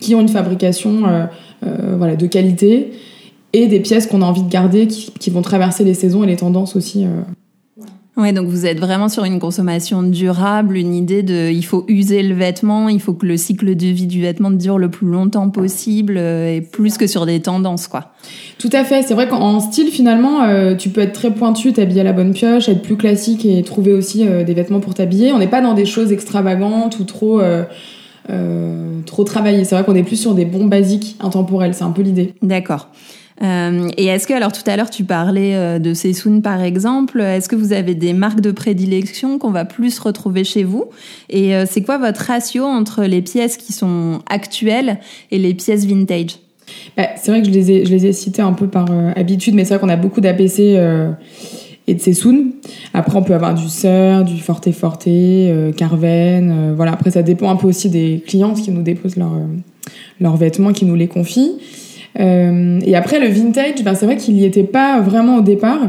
qui 0.00 0.16
ont 0.16 0.20
une 0.20 0.28
fabrication, 0.28 1.28
voilà, 1.62 2.16
de 2.16 2.26
qualité 2.26 2.90
et 3.52 3.68
des 3.68 3.78
pièces 3.78 4.08
qu'on 4.08 4.22
a 4.22 4.24
envie 4.24 4.42
de 4.42 4.50
garder, 4.50 4.88
qui, 4.88 5.30
vont 5.30 5.42
traverser 5.42 5.84
les 5.84 5.94
saisons 5.94 6.24
et 6.24 6.26
les 6.26 6.36
tendances 6.36 6.74
aussi. 6.74 7.06
Ouais, 8.18 8.34
donc 8.34 8.46
vous 8.46 8.66
êtes 8.66 8.78
vraiment 8.78 9.08
sur 9.08 9.24
une 9.24 9.38
consommation 9.38 10.02
durable, 10.02 10.76
une 10.76 10.94
idée 10.94 11.22
de 11.22 11.50
il 11.50 11.64
faut 11.64 11.86
user 11.88 12.22
le 12.22 12.34
vêtement, 12.34 12.90
il 12.90 13.00
faut 13.00 13.14
que 13.14 13.24
le 13.24 13.38
cycle 13.38 13.74
de 13.74 13.86
vie 13.86 14.06
du 14.06 14.20
vêtement 14.20 14.50
dure 14.50 14.76
le 14.76 14.90
plus 14.90 15.06
longtemps 15.06 15.48
possible 15.48 16.16
euh, 16.18 16.54
et 16.54 16.60
plus 16.60 16.98
que 16.98 17.06
sur 17.06 17.24
des 17.24 17.40
tendances 17.40 17.88
quoi. 17.88 18.12
Tout 18.58 18.68
à 18.74 18.84
fait, 18.84 19.00
c'est 19.00 19.14
vrai 19.14 19.28
qu'en 19.28 19.60
style 19.60 19.88
finalement 19.88 20.42
euh, 20.42 20.74
tu 20.74 20.90
peux 20.90 21.00
être 21.00 21.14
très 21.14 21.30
pointu, 21.30 21.72
t'habiller 21.72 22.02
à 22.02 22.04
la 22.04 22.12
bonne 22.12 22.34
pioche, 22.34 22.68
être 22.68 22.82
plus 22.82 22.98
classique 22.98 23.46
et 23.46 23.62
trouver 23.62 23.94
aussi 23.94 24.28
euh, 24.28 24.44
des 24.44 24.52
vêtements 24.52 24.80
pour 24.80 24.92
t'habiller. 24.92 25.32
On 25.32 25.38
n'est 25.38 25.48
pas 25.48 25.62
dans 25.62 25.72
des 25.72 25.86
choses 25.86 26.12
extravagantes 26.12 26.98
ou 26.98 27.04
trop 27.04 27.40
trop 29.06 29.24
travaillées. 29.24 29.64
C'est 29.64 29.74
vrai 29.74 29.84
qu'on 29.84 29.94
est 29.94 30.02
plus 30.02 30.16
sur 30.16 30.34
des 30.34 30.44
bons 30.44 30.66
basiques 30.66 31.16
intemporels, 31.20 31.72
c'est 31.72 31.84
un 31.84 31.90
peu 31.90 32.02
l'idée. 32.02 32.34
D'accord. 32.42 32.88
Euh, 33.40 33.88
et 33.96 34.06
est-ce 34.06 34.26
que, 34.26 34.34
alors 34.34 34.52
tout 34.52 34.62
à 34.66 34.76
l'heure, 34.76 34.90
tu 34.90 35.04
parlais 35.04 35.54
euh, 35.54 35.78
de 35.78 35.94
Sessoun 35.94 36.42
par 36.42 36.62
exemple, 36.62 37.20
est-ce 37.20 37.48
que 37.48 37.56
vous 37.56 37.72
avez 37.72 37.94
des 37.94 38.12
marques 38.12 38.40
de 38.40 38.50
prédilection 38.50 39.38
qu'on 39.38 39.50
va 39.50 39.64
plus 39.64 39.98
retrouver 39.98 40.44
chez 40.44 40.64
vous? 40.64 40.86
Et 41.30 41.54
euh, 41.54 41.64
c'est 41.68 41.82
quoi 41.82 41.98
votre 41.98 42.20
ratio 42.20 42.64
entre 42.64 43.04
les 43.04 43.22
pièces 43.22 43.56
qui 43.56 43.72
sont 43.72 44.20
actuelles 44.28 44.98
et 45.30 45.38
les 45.38 45.54
pièces 45.54 45.86
vintage? 45.86 46.38
Bah, 46.96 47.08
C'est 47.16 47.30
vrai 47.30 47.40
que 47.40 47.48
je 47.48 47.52
les, 47.52 47.70
ai, 47.70 47.84
je 47.84 47.90
les 47.90 48.06
ai 48.06 48.12
citées 48.12 48.42
un 48.42 48.52
peu 48.52 48.66
par 48.66 48.86
habitude, 49.16 49.54
mais 49.54 49.64
c'est 49.64 49.74
vrai 49.74 49.80
qu'on 49.80 49.92
a 49.92 49.96
beaucoup 49.96 50.20
d'APC 50.20 50.78
et 51.88 51.94
de 51.94 52.00
Sessoun. 52.00 52.52
Après, 52.94 53.16
on 53.16 53.22
peut 53.22 53.34
avoir 53.34 53.54
du 53.54 53.68
Sœur, 53.68 54.24
du 54.24 54.38
Forte 54.40 54.70
Forte, 54.70 55.08
Carven. 55.76 56.74
voilà. 56.74 56.92
Après, 56.92 57.10
ça 57.10 57.22
dépend 57.22 57.50
un 57.50 57.56
peu 57.56 57.66
aussi 57.66 57.90
des 57.90 58.22
clients 58.26 58.54
qui 58.54 58.70
nous 58.70 58.82
déposent 58.82 59.16
leurs 59.16 59.36
leurs 60.20 60.36
vêtements, 60.36 60.72
qui 60.72 60.84
nous 60.84 60.94
les 60.94 61.08
confient. 61.08 61.58
Euh, 62.20 62.80
et 62.84 62.94
après, 62.96 63.20
le 63.20 63.28
vintage, 63.28 63.82
ben, 63.84 63.94
c'est 63.94 64.06
vrai 64.06 64.16
qu'il 64.16 64.34
n'y 64.34 64.44
était 64.44 64.64
pas 64.64 65.00
vraiment 65.00 65.36
au 65.36 65.40
départ. 65.42 65.80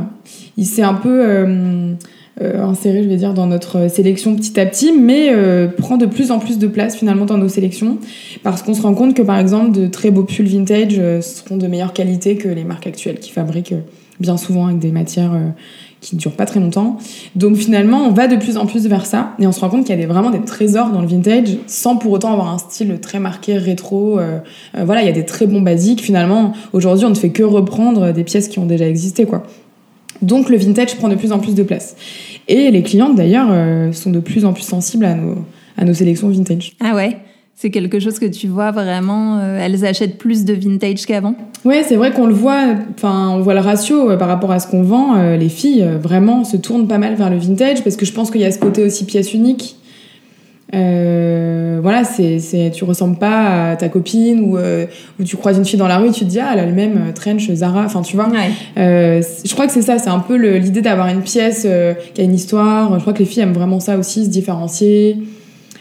Il 0.58 0.66
s'est 0.66 0.84
un 0.84 0.94
peu 0.94 1.22
euh, 1.26 1.94
euh, 2.42 2.64
inséré, 2.64 3.04
je 3.04 3.10
vais 3.10 3.18
dire, 3.18 3.34
dans 3.34 3.48
notre 3.48 3.90
sélection 3.90 4.36
petit 4.36 4.60
à 4.60 4.66
petit, 4.66 4.94
mais 4.98 5.34
prend 5.78 5.98
de 5.98 6.06
plus 6.06 6.32
en 6.32 6.40
plus 6.40 6.60
de 6.60 6.68
place 6.68 6.96
finalement 6.96 7.26
dans 7.26 7.38
nos 7.38 7.50
sélections. 7.50 7.98
Parce 8.44 8.62
qu'on 8.62 8.74
se 8.74 8.82
rend 8.82 8.94
compte 8.94 9.16
que, 9.16 9.22
par 9.22 9.40
exemple, 9.40 9.72
de 9.72 9.88
très 9.88 10.12
beaux 10.12 10.24
pulls 10.24 10.48
vintage 10.48 11.02
seront 11.22 11.58
de 11.58 11.68
meilleure 11.68 11.94
qualité 11.94 12.36
que 12.36 12.48
les 12.48 12.64
marques 12.64 12.88
actuelles 12.88 13.20
qui 13.20 13.32
fabriquent 13.32 13.76
bien 14.20 14.38
souvent 14.38 14.68
avec 14.68 14.80
des 14.80 14.92
matières 14.92 15.34
qui 16.04 16.16
ne 16.16 16.20
durent 16.20 16.36
pas 16.36 16.46
très 16.46 16.60
longtemps. 16.60 16.98
Donc 17.36 17.56
finalement, 17.56 18.02
on 18.06 18.12
va 18.12 18.28
de 18.28 18.36
plus 18.36 18.58
en 18.58 18.68
plus 18.68 18.86
vers 18.88 19.06
ça 19.06 19.34
et 19.40 19.48
on 19.48 19.52
se 19.52 19.60
rend 19.60 19.70
compte 19.70 19.86
qu'il 19.86 19.96
y 19.96 19.98
a 19.98 20.02
des, 20.02 20.06
vraiment 20.06 20.30
des 20.30 20.42
trésors 20.42 20.92
dans 20.92 21.02
le 21.02 21.08
vintage 21.08 21.58
sans 21.66 21.96
pour 21.98 22.12
autant 22.12 22.32
avoir 22.32 22.54
un 22.54 22.58
style 22.58 23.00
très 23.02 23.20
marqué 23.20 23.58
rétro. 23.58 24.20
Euh, 24.20 24.40
euh, 24.78 24.84
voilà, 24.86 25.02
il 25.02 25.06
y 25.06 25.10
a 25.10 25.14
des 25.14 25.26
très 25.26 25.48
bons 25.48 25.62
basiques. 25.62 26.02
Finalement, 26.02 26.54
aujourd'hui, 26.74 27.06
on 27.06 27.10
ne 27.10 27.16
fait 27.16 27.32
que 27.32 27.44
reprendre 27.44 28.12
des 28.12 28.24
pièces 28.24 28.50
qui 28.50 28.60
ont 28.60 28.66
déjà 28.66 28.88
existé, 28.88 29.26
quoi. 29.26 29.44
Donc 30.22 30.50
le 30.50 30.58
vintage 30.58 30.96
prend 30.98 31.10
de 31.10 31.16
plus 31.16 31.32
en 31.32 31.40
plus 31.40 31.56
de 31.56 31.64
place. 31.64 31.96
Et 32.48 32.72
les 32.72 32.84
clientes 32.84 33.16
d'ailleurs 33.16 33.48
euh, 33.50 33.92
sont 33.92 34.12
de 34.12 34.20
plus 34.20 34.46
en 34.46 34.54
plus 34.54 34.64
sensibles 34.64 35.06
à 35.06 35.16
nos, 35.16 35.38
à 35.78 35.86
nos 35.86 35.94
sélections 35.94 36.30
vintage. 36.30 36.74
Ah 36.80 36.96
ouais? 36.96 37.18
C'est 37.56 37.70
quelque 37.70 38.00
chose 38.00 38.20
que 38.20 38.26
tu 38.26 38.48
vois 38.48 38.72
vraiment, 38.72 39.38
euh, 39.40 39.60
elles 39.62 39.86
achètent 39.86 40.18
plus 40.18 40.44
de 40.44 40.54
vintage 40.54 41.06
qu'avant? 41.06 41.36
Ouais, 41.64 41.84
c'est 41.88 41.96
vrai 41.96 42.12
qu'on 42.12 42.26
le 42.26 42.34
voit, 42.34 42.64
enfin, 42.96 43.30
on 43.30 43.42
voit 43.42 43.54
le 43.54 43.60
ratio 43.60 44.12
euh, 44.12 44.18
par 44.18 44.28
rapport 44.28 44.52
à 44.52 44.60
ce 44.60 44.68
qu'on 44.68 44.84
vend. 44.84 45.16
Euh, 45.16 45.38
les 45.38 45.50
filles, 45.50 45.88
vraiment, 46.02 46.44
se 46.44 46.58
tournent 46.58 46.88
pas 46.88 46.98
mal 46.98 47.16
vers 47.16 47.30
le 47.30 47.38
vintage 47.38 47.84
parce 47.84 47.96
que 47.96 48.06
je 48.06 48.12
pense 48.12 48.32
qu'il 48.32 48.42
y 48.42 48.46
a 48.46 48.52
ce 48.52 48.60
côté 48.60 48.84
aussi 48.84 49.06
pièce 49.06 49.34
unique. 49.34 49.76
voilà, 50.72 52.04
c'est, 52.04 52.40
c'est, 52.40 52.72
tu 52.74 52.86
ressembles 52.86 53.18
pas 53.18 53.72
à 53.72 53.76
ta 53.76 53.88
copine 53.88 54.40
ou, 54.42 54.58
ou 54.58 55.24
tu 55.24 55.38
croises 55.38 55.58
une 55.58 55.66
fille 55.66 55.78
dans 55.78 55.88
la 55.88 56.00
rue, 56.00 56.12
tu 56.12 56.22
te 56.22 56.30
dis, 56.30 56.40
ah, 56.40 56.52
elle 56.54 56.60
a 56.60 56.66
le 56.66 56.74
même 56.74 57.14
trench 57.14 57.50
Zara, 57.54 57.84
enfin, 57.86 58.02
tu 58.02 58.16
vois. 58.16 58.30
je 58.76 59.54
crois 59.54 59.68
que 59.68 59.74
c'est 59.74 59.84
ça, 59.84 60.00
c'est 60.00 60.10
un 60.10 60.20
peu 60.20 60.36
l'idée 60.36 60.82
d'avoir 60.82 61.08
une 61.08 61.22
pièce 61.22 61.68
qui 62.16 62.22
a 62.22 62.24
une 62.24 62.34
histoire. 62.34 62.96
Je 62.96 63.02
crois 63.02 63.14
que 63.14 63.20
les 63.20 63.26
filles 63.26 63.44
aiment 63.44 63.54
vraiment 63.54 63.80
ça 63.80 63.98
aussi, 63.98 64.26
se 64.26 64.30
différencier. 64.30 65.18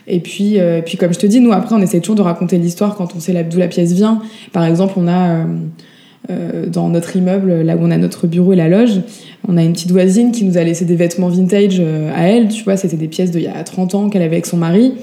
Et 0.06 0.21
puis, 0.21 0.59
euh, 0.59 0.80
puis 0.85 0.97
comme 0.97 1.12
je 1.12 1.18
te 1.18 1.26
dis, 1.26 1.40
nous 1.40 1.52
après 1.52 1.75
on 1.75 1.80
essaie 1.80 2.00
toujours 2.00 2.16
de 2.16 2.23
raconter 2.23 2.59
l'histoire 2.59 2.97
quand 2.97 3.14
on 3.14 3.21
sait 3.21 3.32
d'où 3.44 3.59
la 3.59 3.68
pièce 3.68 3.92
vient. 3.92 4.21
Par 4.52 4.64
exemple, 4.64 4.94
on 4.97 5.06
a 5.06 5.30
euh, 5.30 5.44
euh, 6.30 6.66
dans 6.66 6.88
notre 6.88 7.16
immeuble, 7.16 7.62
là 7.62 7.76
où 7.76 7.80
on 7.82 7.90
a 7.90 7.97
notre 7.99 8.26
bureau 8.26 8.52
et 8.52 8.56
la 8.56 8.68
loge, 8.68 9.00
on 9.49 9.56
a 9.56 9.62
une 9.62 9.73
petite 9.73 9.90
voisine 9.90 10.32
qui 10.32 10.44
nous 10.44 10.59
a 10.59 10.64
laissé 10.64 10.85
des 10.85 10.97
vêtements 10.97 11.28
vintage 11.28 11.80
à 11.80 12.28
elle. 12.28 12.49
Tu 12.49 12.64
vois, 12.64 12.76
c'était 12.76 12.97
des 12.97 13.09
pièces 13.09 13.30
d'il 13.30 13.42
y 13.42 13.49
a 13.49 13.62
30 13.62 13.94
ans 13.94 14.09
qu'elle 14.09 14.23
avait 14.23 14.37
avec 14.37 14.47
son 14.47 14.56
mari. 14.56 14.94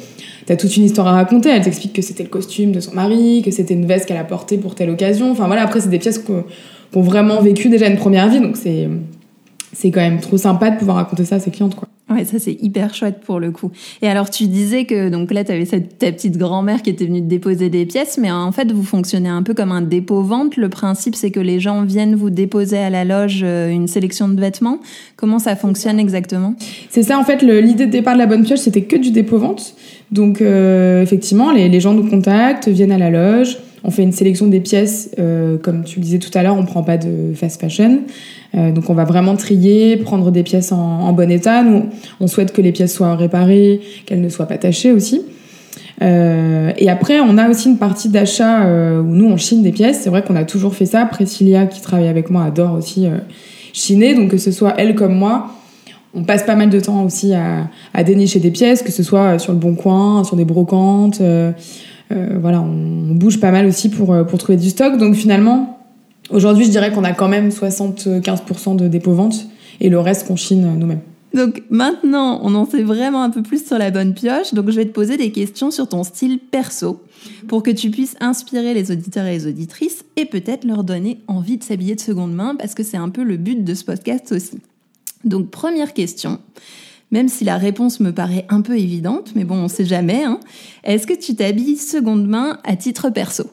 T'as 0.46 0.56
toute 0.56 0.76
une 0.78 0.86
histoire 0.86 1.08
à 1.08 1.12
raconter. 1.12 1.50
Elle 1.50 1.62
t'explique 1.62 1.94
que 1.94 2.02
c'était 2.02 2.24
le 2.24 2.30
costume 2.30 2.72
de 2.72 2.80
son 2.80 2.94
mari, 2.94 3.42
que 3.44 3.52
c'était 3.52 3.74
une 3.74 3.86
veste 3.86 4.06
qu'elle 4.06 4.18
a 4.18 4.24
portée 4.24 4.58
pour 4.58 4.76
telle 4.76 4.90
occasion. 4.90 5.32
Enfin 5.32 5.48
voilà, 5.48 5.64
après 5.64 5.82
c'est 5.82 5.90
des 5.90 6.00
pièces 6.00 6.20
qui 6.20 6.32
ont 6.32 7.02
vraiment 7.02 7.42
vécu 7.42 7.70
déjà 7.70 7.88
une 7.88 7.98
première 7.98 8.30
vie, 8.30 8.40
donc 8.40 8.58
c'est 8.58 9.92
quand 9.92 10.02
même 10.02 10.20
trop 10.20 10.38
sympa 10.38 10.72
de 10.72 10.78
pouvoir 10.78 10.98
raconter 10.98 11.26
ça 11.26 11.36
à 11.36 11.40
ses 11.40 11.52
clientes 11.52 11.76
quoi. 11.76 11.88
Ouais, 12.10 12.26
ça 12.26 12.40
c'est 12.40 12.58
hyper 12.60 12.96
chouette 12.96 13.20
pour 13.24 13.40
le 13.40 13.52
coup. 13.52 13.72
Et 14.02 14.08
alors 14.08 14.32
tu 14.32 14.48
disais 14.48 14.86
que 14.86 15.10
donc 15.10 15.32
là 15.32 15.44
tu 15.44 15.52
avais 15.52 15.66
cette, 15.66 16.00
ta 16.00 16.12
petite 16.12 16.38
grand-mère 16.38 16.82
qui 16.82 16.90
était 16.90 17.06
venue 17.06 17.22
te 17.22 17.28
déposer 17.28 17.70
des 17.70 17.86
pièces, 17.86 18.18
mais 18.18 18.32
en 18.32 18.52
fait 18.52 18.72
vous 18.72 18.84
fonctionnez 18.84 19.30
un 19.30 19.44
peu 19.44 19.54
comme 19.54 19.72
un 19.72 19.84
dépôt-vente. 19.84 20.58
Le 20.58 20.70
principe 20.70 21.14
c'est 21.14 21.30
que 21.30 21.40
les 21.40 21.60
gens 21.60 21.84
viennent 21.84 22.16
vous 22.16 22.32
déposer 22.32 22.80
à 22.80 22.90
la 22.90 23.06
loge 23.06 23.42
euh, 23.44 23.70
une 23.70 23.88
sélection 23.88 24.28
de 24.28 24.40
vêtements. 24.40 24.80
Comment 25.18 25.38
ça 25.38 25.56
fonctionne 25.56 26.00
exactement? 26.00 26.56
C'est 26.90 27.04
ça 27.04 27.20
en 27.20 27.24
fait, 27.24 27.44
l'idée 27.44 27.86
de 27.86 27.92
départ 27.92 28.16
de 28.16 28.20
la 28.20 28.26
bonne 28.26 28.44
pioche 28.44 28.60
c'était 28.60 28.84
que 28.84 28.96
du 28.96 29.12
dépôt-vente. 29.12 29.76
Donc 30.12 30.42
euh, 30.42 31.02
effectivement 31.02 31.52
les, 31.52 31.80
gens 31.80 31.94
nous 31.94 32.10
contactent, 32.10 32.68
viennent 32.68 32.92
à 32.92 32.98
la 32.98 33.10
loge 33.10 33.58
on 33.84 33.92
fait 33.92 34.04
une 34.04 34.12
sélection 34.12 34.48
des 34.48 34.60
pièces, 34.60 35.12
euh, 35.20 35.58
comme 35.58 35.84
tu 35.84 36.00
le 36.00 36.04
disais 36.04 36.20
tout 36.20 36.36
à 36.38 36.44
l'heure, 36.44 36.58
on 36.58 36.66
prend 36.66 36.84
pas 36.84 36.98
de 36.98 37.34
fast 37.36 37.62
fashion. 37.62 38.02
Euh, 38.56 38.72
donc 38.72 38.90
on 38.90 38.94
va 38.94 39.06
vraiment 39.06 39.36
trier, 39.36 39.98
prendre 39.98 40.32
des 40.32 40.44
pièces 40.44 40.72
en, 40.72 41.12
bon 41.14 41.32
état. 41.32 41.64
Nous, 41.64 41.86
on 42.20 42.28
souhaite 42.28 42.52
que 42.52 42.62
les 42.62 42.72
pièces 42.72 42.94
soient 42.94 43.16
réparées, 43.16 43.82
qu'elles 44.06 44.22
ne 44.22 44.30
soient 44.30 44.48
pas 44.48 44.58
tachées 44.58 44.92
aussi. 44.92 45.22
Euh, 46.02 46.72
et 46.78 46.90
après, 46.90 47.20
on 47.20 47.38
a 47.38 47.50
aussi 47.50 47.70
une 47.70 47.78
partie 47.78 48.10
d'achat 48.10 48.66
où 48.66 49.16
nous, 49.16 49.26
on 49.26 49.38
chine 49.38 49.64
des 49.64 49.72
pièces. 49.72 50.02
C'est 50.02 50.10
vrai 50.10 50.24
qu'on 50.24 50.36
a 50.36 50.44
toujours 50.44 50.76
fait 50.76 50.86
ça. 50.86 51.06
Priscilla, 51.06 51.66
qui 51.66 51.82
travaille 51.82 52.08
avec 52.08 52.30
moi, 52.30 52.44
adore 52.44 52.74
aussi 52.74 53.08
chiner. 53.74 54.14
Donc 54.16 54.32
que 54.32 54.38
ce 54.38 54.52
soit 54.52 54.74
elle 54.78 54.96
comme 54.96 55.16
moi, 55.16 55.52
on 56.14 56.24
passe 56.24 56.44
pas 56.44 56.56
mal 56.56 56.70
de 56.70 56.80
temps 56.80 57.04
aussi 57.04 57.34
à, 57.34 57.70
à 57.94 58.04
dénicher 58.04 58.40
des 58.40 58.52
pièces, 58.52 58.82
que 58.82 58.92
ce 58.92 59.04
soit 59.04 59.40
sur 59.40 59.54
le 59.54 59.60
bon 59.60 59.76
coin, 59.76 60.24
sur 60.24 60.36
des 60.36 60.46
brocantes. 60.46 61.22
Euh, 62.12 62.40
voilà, 62.40 62.62
on, 62.62 63.14
bouge 63.14 63.40
pas 63.40 63.52
mal 63.52 63.66
aussi 63.66 63.90
pour, 63.90 64.14
euh, 64.14 64.24
pour 64.24 64.40
trouver 64.40 64.58
du 64.58 64.70
stock. 64.70 64.98
Donc 64.98 65.16
finalement, 65.16 65.80
aujourd'hui, 66.32 66.66
je 66.66 66.72
dirais 66.72 66.92
qu'on 66.92 67.04
a 67.04 67.14
quand 67.14 67.28
même 67.28 67.50
75% 67.50 68.76
de 68.76 68.88
dépôt-vente 68.88 69.48
et 69.80 69.90
le 69.90 70.00
reste 70.00 70.28
qu'on 70.28 70.36
chine 70.36 70.78
nous-mêmes. 70.78 71.02
Donc 71.36 71.62
maintenant, 71.70 72.40
on 72.42 72.56
en 72.56 72.66
sait 72.66 72.82
vraiment 72.82 73.22
un 73.22 73.30
peu 73.30 73.44
plus 73.44 73.64
sur 73.64 73.78
la 73.78 73.92
bonne 73.92 74.16
pioche. 74.16 74.56
Donc 74.56 74.72
je 74.72 74.76
vais 74.76 74.86
te 74.86 74.92
poser 74.92 75.18
des 75.18 75.32
questions 75.32 75.70
sur 75.70 75.88
ton 75.88 76.04
style 76.04 76.40
perso 76.40 77.04
pour 77.48 77.62
que 77.62 77.70
tu 77.70 77.92
puisses 77.92 78.16
inspirer 78.20 78.74
les 78.74 78.90
auditeurs 78.90 79.26
et 79.26 79.34
les 79.34 79.46
auditrices 79.46 80.04
et 80.16 80.26
peut-être 80.26 80.66
leur 80.66 80.84
donner 80.84 81.20
envie 81.28 81.58
de 81.58 81.64
s'habiller 81.64 81.94
de 81.94 82.02
seconde 82.02 82.34
main 82.34 82.56
parce 82.56 82.74
que 82.74 82.82
c'est 82.82 82.98
un 82.98 83.10
peu 83.10 83.24
le 83.24 83.38
but 83.38 83.64
de 83.64 83.74
ce 83.76 83.84
podcast 83.84 84.32
aussi. 84.32 84.58
Donc 85.24 85.50
première 85.50 85.94
question, 85.94 86.40
même 87.12 87.28
si 87.28 87.44
la 87.44 87.58
réponse 87.58 88.00
me 88.00 88.12
paraît 88.12 88.46
un 88.50 88.62
peu 88.62 88.78
évidente, 88.78 89.32
mais 89.36 89.44
bon, 89.44 89.56
on 89.56 89.68
sait 89.68 89.86
jamais. 89.86 90.24
Hein. 90.24 90.40
Est-ce 90.84 91.08
que 91.08 91.14
tu 91.14 91.36
t'habilles 91.36 91.78
seconde 91.78 92.28
main 92.28 92.60
à 92.64 92.76
titre 92.76 93.10
perso? 93.10 93.46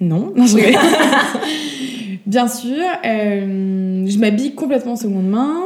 Non, 0.00 0.32
non 0.36 0.46
je 0.46 0.56
Bien 2.26 2.48
sûr, 2.48 2.82
euh, 3.04 4.06
je 4.06 4.18
m'habille 4.18 4.54
complètement 4.54 4.96
seconde 4.96 5.28
main, 5.28 5.56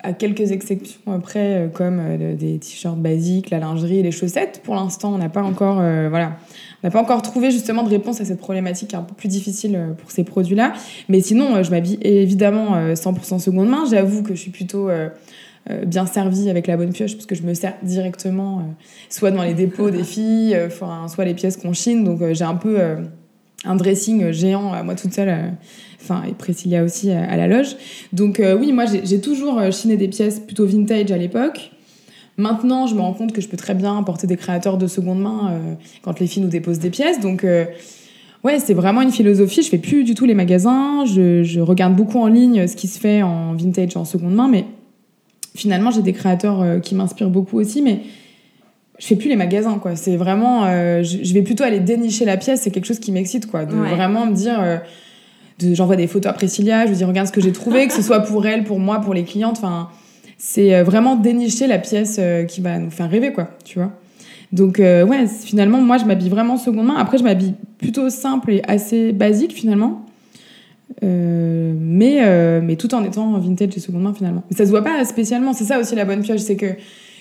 à 0.00 0.12
quelques 0.12 0.52
exceptions 0.52 1.00
après, 1.12 1.66
euh, 1.66 1.68
comme 1.68 1.98
euh, 2.00 2.36
des 2.36 2.58
t-shirts 2.58 2.98
basiques, 2.98 3.50
la 3.50 3.58
lingerie 3.58 4.02
les 4.02 4.12
chaussettes. 4.12 4.60
Pour 4.62 4.76
l'instant, 4.76 5.12
on 5.14 5.18
n'a 5.18 5.28
pas 5.28 5.42
encore, 5.42 5.76
voilà, 5.76 6.36
n'a 6.82 6.90
pas 6.90 7.00
encore 7.00 7.22
trouvé 7.22 7.50
justement 7.50 7.82
de 7.82 7.88
réponse 7.88 8.20
à 8.20 8.24
cette 8.24 8.38
problématique 8.38 8.94
un 8.94 9.02
peu 9.02 9.14
plus 9.14 9.28
difficile 9.28 9.94
pour 9.98 10.10
ces 10.10 10.24
produits-là. 10.24 10.72
Mais 11.08 11.20
sinon, 11.20 11.62
je 11.62 11.70
m'habille 11.70 11.98
évidemment 12.02 12.92
100% 12.92 13.38
seconde 13.38 13.68
main. 13.68 13.84
J'avoue 13.88 14.22
que 14.22 14.34
je 14.34 14.40
suis 14.40 14.50
plutôt 14.50 14.88
euh, 15.70 15.84
bien 15.84 16.06
servi 16.06 16.50
avec 16.50 16.66
la 16.66 16.76
bonne 16.76 16.92
pioche 16.92 17.14
parce 17.14 17.26
que 17.26 17.36
je 17.36 17.44
me 17.44 17.54
sers 17.54 17.74
directement 17.84 18.58
euh, 18.58 18.62
soit 19.08 19.30
dans 19.30 19.44
les 19.44 19.54
dépôts 19.54 19.90
des 19.90 20.02
filles, 20.02 20.56
euh, 20.56 20.68
soit 21.06 21.24
les 21.24 21.34
pièces 21.34 21.56
qu'on 21.56 21.72
chine. 21.72 22.02
Donc 22.02 22.20
j'ai 22.32 22.44
un 22.44 22.56
peu 22.56 22.80
un 23.64 23.76
dressing 23.76 24.32
géant 24.32 24.72
à 24.72 24.82
moi 24.82 24.96
toute 24.96 25.14
seule. 25.14 25.52
Enfin, 26.00 26.24
et 26.28 26.32
Priscilla 26.32 26.82
aussi 26.82 27.12
à, 27.12 27.36
la 27.36 27.46
loge. 27.46 27.76
Donc 28.12 28.42
oui, 28.58 28.72
moi 28.72 28.86
j'ai 28.86 29.20
toujours 29.20 29.60
chiné 29.70 29.96
des 29.96 30.08
pièces 30.08 30.40
plutôt 30.40 30.66
vintage 30.66 31.12
à 31.12 31.16
l'époque. 31.16 31.71
Maintenant, 32.36 32.86
je 32.86 32.94
me 32.94 33.00
rends 33.00 33.12
compte 33.12 33.32
que 33.32 33.40
je 33.40 33.48
peux 33.48 33.56
très 33.56 33.74
bien 33.74 34.02
porter 34.02 34.26
des 34.26 34.36
créateurs 34.36 34.78
de 34.78 34.86
seconde 34.86 35.20
main 35.20 35.60
quand 36.00 36.18
les 36.18 36.26
filles 36.26 36.42
nous 36.42 36.48
déposent 36.48 36.78
des 36.78 36.88
pièces. 36.88 37.20
Donc, 37.20 37.44
ouais, 38.44 38.58
c'est 38.58 38.74
vraiment 38.74 39.02
une 39.02 39.10
philosophie. 39.10 39.62
Je 39.62 39.68
fais 39.68 39.78
plus 39.78 40.02
du 40.02 40.14
tout 40.14 40.24
les 40.24 40.34
magasins. 40.34 41.04
Je, 41.04 41.42
je, 41.42 41.60
regarde 41.60 41.94
beaucoup 41.94 42.18
en 42.18 42.28
ligne 42.28 42.66
ce 42.66 42.74
qui 42.74 42.88
se 42.88 42.98
fait 42.98 43.22
en 43.22 43.52
vintage 43.52 43.96
en 43.98 44.06
seconde 44.06 44.34
main, 44.34 44.48
mais 44.48 44.64
finalement, 45.54 45.90
j'ai 45.90 46.02
des 46.02 46.12
créateurs 46.12 46.60
euh, 46.60 46.78
qui 46.78 46.94
m'inspirent 46.94 47.30
beaucoup 47.30 47.58
aussi, 47.58 47.82
mais 47.82 48.00
je 48.98 49.06
fais 49.06 49.16
plus 49.16 49.28
les 49.28 49.36
magasins, 49.36 49.78
quoi. 49.78 49.96
C'est 49.96 50.16
vraiment, 50.16 50.64
euh, 50.66 51.02
je, 51.02 51.34
vais 51.34 51.42
plutôt 51.42 51.64
aller 51.64 51.80
dénicher 51.80 52.24
la 52.24 52.36
pièce. 52.36 52.62
C'est 52.62 52.70
quelque 52.70 52.86
chose 52.86 53.00
qui 53.00 53.12
m'excite, 53.12 53.46
quoi. 53.46 53.64
De 53.64 53.74
vraiment 53.74 54.26
me 54.26 54.34
dire, 54.34 54.60
euh, 54.60 54.78
j'envoie 55.60 55.96
des 55.96 56.06
photos 56.06 56.30
à 56.30 56.34
Priscilla, 56.34 56.84
je 56.84 56.90
lui 56.90 56.96
dis 56.96 57.04
regarde 57.04 57.26
ce 57.26 57.32
que 57.32 57.40
j'ai 57.40 57.52
trouvé, 57.52 57.86
que 57.86 57.92
ce 57.92 58.02
soit 58.02 58.20
pour 58.20 58.46
elle, 58.46 58.64
pour 58.64 58.78
moi, 58.78 59.00
pour 59.00 59.14
les 59.14 59.24
clientes. 59.24 59.56
Enfin, 59.58 59.88
c'est 60.44 60.82
vraiment 60.82 61.14
dénicher 61.14 61.68
la 61.68 61.78
pièce 61.78 62.20
qui 62.48 62.60
va 62.60 62.78
nous 62.78 62.90
faire 62.90 63.08
rêver, 63.08 63.32
quoi. 63.32 63.50
Tu 63.64 63.78
vois. 63.78 63.92
Donc 64.50 64.78
ouais, 64.78 65.26
finalement, 65.26 65.80
moi, 65.80 65.98
je 65.98 66.04
m'habille 66.04 66.30
vraiment 66.30 66.56
seconde 66.56 66.86
main. 66.86 66.96
Après, 66.96 67.16
je 67.16 67.22
m'habille 67.22 67.54
plutôt 67.78 68.10
simple 68.10 68.50
et 68.50 68.62
assez 68.66 69.12
basique 69.12 69.52
finalement. 69.52 70.04
Euh, 71.02 71.72
mais, 71.76 72.18
euh, 72.22 72.60
mais 72.62 72.76
tout 72.76 72.94
en 72.94 73.04
étant 73.04 73.38
vintage 73.38 73.76
et 73.76 73.80
seconde 73.80 74.02
main 74.02 74.14
finalement. 74.14 74.44
Mais 74.50 74.56
ça 74.56 74.64
se 74.64 74.70
voit 74.70 74.84
pas 74.84 75.04
spécialement, 75.04 75.52
c'est 75.52 75.64
ça 75.64 75.78
aussi 75.78 75.94
la 75.94 76.04
bonne 76.04 76.22
pioche, 76.22 76.40
c'est 76.40 76.56
que 76.56 76.74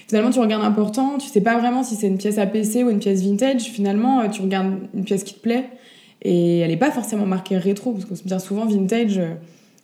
finalement 0.07 0.29
tu 0.29 0.39
regardes 0.39 0.63
important, 0.63 1.17
tu 1.17 1.27
sais 1.27 1.41
pas 1.41 1.57
vraiment 1.57 1.83
si 1.83 1.95
c'est 1.95 2.07
une 2.07 2.17
pièce 2.17 2.37
APC 2.37 2.83
ou 2.83 2.89
une 2.89 2.99
pièce 2.99 3.23
vintage, 3.23 3.63
finalement 3.63 4.21
euh, 4.21 4.27
tu 4.27 4.41
regardes 4.41 4.73
une 4.93 5.03
pièce 5.03 5.23
qui 5.23 5.35
te 5.35 5.39
plaît 5.39 5.69
et 6.21 6.59
elle 6.59 6.71
est 6.71 6.77
pas 6.77 6.91
forcément 6.91 7.25
marquée 7.25 7.57
rétro, 7.57 7.93
parce 7.93 8.05
que 8.05 8.27
bien 8.27 8.39
souvent 8.39 8.65
vintage, 8.65 9.19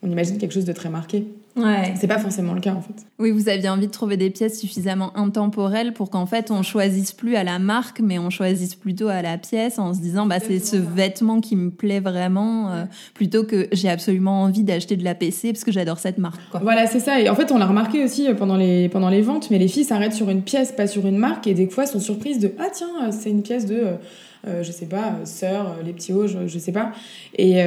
on 0.03 0.12
imagine 0.12 0.38
quelque 0.38 0.53
chose 0.53 0.65
de 0.65 0.74
très 0.74 0.89
marqué. 0.89 1.25
Ouais. 1.58 1.94
C'est 2.00 2.08
pas 2.08 2.20
forcément 2.20 2.54
le 2.54 2.62
cas 2.62 2.74
en 2.74 2.82
fait. 2.82 2.94
Oui, 3.20 3.32
vous 3.32 3.50
aviez 3.50 3.70
envie 3.70 3.88
de 3.88 3.92
trouver 3.92 4.16
des 4.16 4.30
pièces 4.30 4.60
suffisamment 4.60 5.16
intemporelles 5.18 5.94
pour 5.94 6.10
qu'en 6.10 6.26
fait 6.26 6.52
on 6.52 6.62
choisisse 6.62 7.12
plus 7.12 7.36
à 7.36 7.44
la 7.44 7.60
marque, 7.60 8.00
mais 8.00 8.20
on 8.20 8.30
choisisse 8.30 8.76
plutôt 8.76 9.08
à 9.08 9.22
la 9.22 9.38
pièce 9.38 9.80
en 9.80 9.94
se 9.94 10.00
disant 10.00 10.26
bah 10.26 10.40
c'est 10.40 10.60
ce 10.60 10.78
vêtement 10.78 11.42
qui 11.42 11.56
me 11.56 11.72
plaît 11.72 12.00
vraiment 12.00 12.72
euh, 12.72 12.86
plutôt 13.14 13.44
que 13.44 13.68
j'ai 13.72 13.90
absolument 13.90 14.44
envie 14.44 14.64
d'acheter 14.64 14.96
de 14.96 15.04
la 15.04 15.16
PC 15.16 15.52
parce 15.52 15.64
que 15.64 15.72
j'adore 15.72 16.00
cette 16.00 16.18
marque. 16.18 16.42
Quoi. 16.52 16.60
Voilà, 16.62 16.88
c'est 16.88 17.00
ça. 17.00 17.20
Et 17.20 17.30
en 17.30 17.36
fait, 17.36 17.52
on 17.52 17.58
l'a 17.58 17.66
remarqué 17.66 18.04
aussi 18.04 18.28
euh, 18.28 18.36
pendant 18.36 18.58
les 18.58 18.90
pendant 18.90 19.10
les 19.10 19.22
ventes, 19.22 19.50
mais 19.52 19.58
les 19.58 19.68
filles 19.68 19.86
s'arrêtent 19.86 20.14
sur 20.14 20.30
une 20.30 20.44
pièce, 20.44 20.72
pas 20.72 20.88
sur 20.88 21.08
une 21.08 21.18
marque, 21.18 21.48
et 21.48 21.54
des 21.54 21.68
fois 21.68 21.86
sont 21.86 22.00
surprises 22.00 22.40
de 22.40 22.52
ah 22.60 22.70
tiens 22.72 23.12
c'est 23.12 23.30
une 23.30 23.42
pièce 23.42 23.66
de 23.66 23.98
euh, 24.48 24.63
je 24.63 24.72
sais 24.72 24.86
pas, 24.86 25.08
euh, 25.08 25.25
sœur, 25.25 25.68
euh, 25.68 25.84
les 25.84 25.94
petits 25.94 26.13
hauts, 26.13 26.27
je, 26.27 26.60
sais 26.60 26.72
pas. 26.72 26.92
Et 27.38 27.62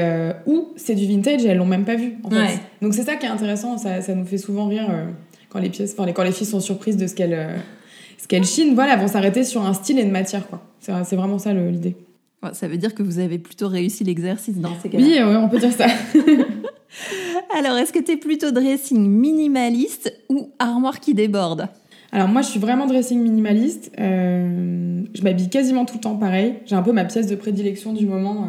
ou 0.47 0.69
c'est 0.77 0.95
du 0.95 1.07
vintage 1.07 1.45
et 1.45 1.49
elles 1.49 1.59
l'ont 1.59 1.67
même 1.67 1.85
pas 1.85 1.97
vu. 1.97 2.17
En 2.25 2.31
fait. 2.31 2.59
Donc 2.83 2.95
c'est 2.95 3.05
ça 3.05 3.17
qui 3.17 3.27
est 3.27 3.31
intéressant, 3.31 3.79
ça, 3.79 4.01
ça 4.01 4.15
nous 4.15 4.25
fait 4.25 4.39
souvent 4.39 4.67
rire 4.67 4.89
quand 5.49 5.59
les 5.59 5.71
pièces, 5.71 5.95
enfin, 5.97 6.11
quand 6.13 6.23
les 6.23 6.33
filles 6.33 6.47
sont 6.47 6.61
surprises 6.61 6.97
de 6.97 7.07
ce 7.07 7.15
qu'elles 7.15 7.61
ce 8.19 8.29
qu'elles 8.29 8.45
chinent. 8.45 8.75
Voilà, 8.75 8.95
elles 8.95 9.01
vont 9.01 9.09
s'arrêter 9.09 9.45
sur 9.45 9.65
un 9.65 9.75
style 9.75 9.99
et 9.99 10.03
une 10.03 10.11
matière, 10.11 10.47
quoi. 10.49 10.63
C'est 10.81 11.17
vraiment 11.17 11.39
ça 11.39 11.53
l'idée. 11.53 11.97
Ça 12.53 12.69
veut 12.69 12.79
dire 12.79 12.95
que 12.95 13.03
vous 13.03 13.19
avez 13.19 13.39
plutôt 13.39 13.69
réussi 13.69 14.03
l'exercice 14.03 14.57
dans 14.57 14.73
ces 14.83 14.89
cas-là. 14.89 15.05
Oui, 15.05 15.19
on 15.23 15.49
peut 15.49 15.59
dire 15.59 15.73
ça. 15.73 15.87
Alors, 17.59 17.77
est-ce 17.77 17.93
que 17.93 17.99
tu 17.99 18.13
es 18.13 18.17
plutôt 18.17 18.51
dressing 18.51 19.09
minimaliste 19.09 20.13
ou 20.29 20.51
armoire 20.59 21.01
qui 21.01 21.15
déborde? 21.15 21.69
Alors 22.13 22.29
moi, 22.29 22.43
je 22.43 22.49
suis 22.49 22.61
vraiment 22.61 22.87
dressing 22.87 23.23
minimaliste. 23.23 23.93
Euh, 24.01 25.03
je 25.15 25.23
m'habille 25.23 25.49
quasiment 25.49 25.85
tout 25.85 25.95
le 25.95 26.01
temps 26.01 26.17
pareil. 26.17 26.55
J'ai 26.67 26.75
un 26.75 26.83
peu 26.83 26.93
ma 26.93 27.05
pièce 27.05 27.27
de 27.27 27.37
prédilection 27.37 27.93
du 27.93 28.07
moment. 28.07 28.45
Euh. 28.45 28.47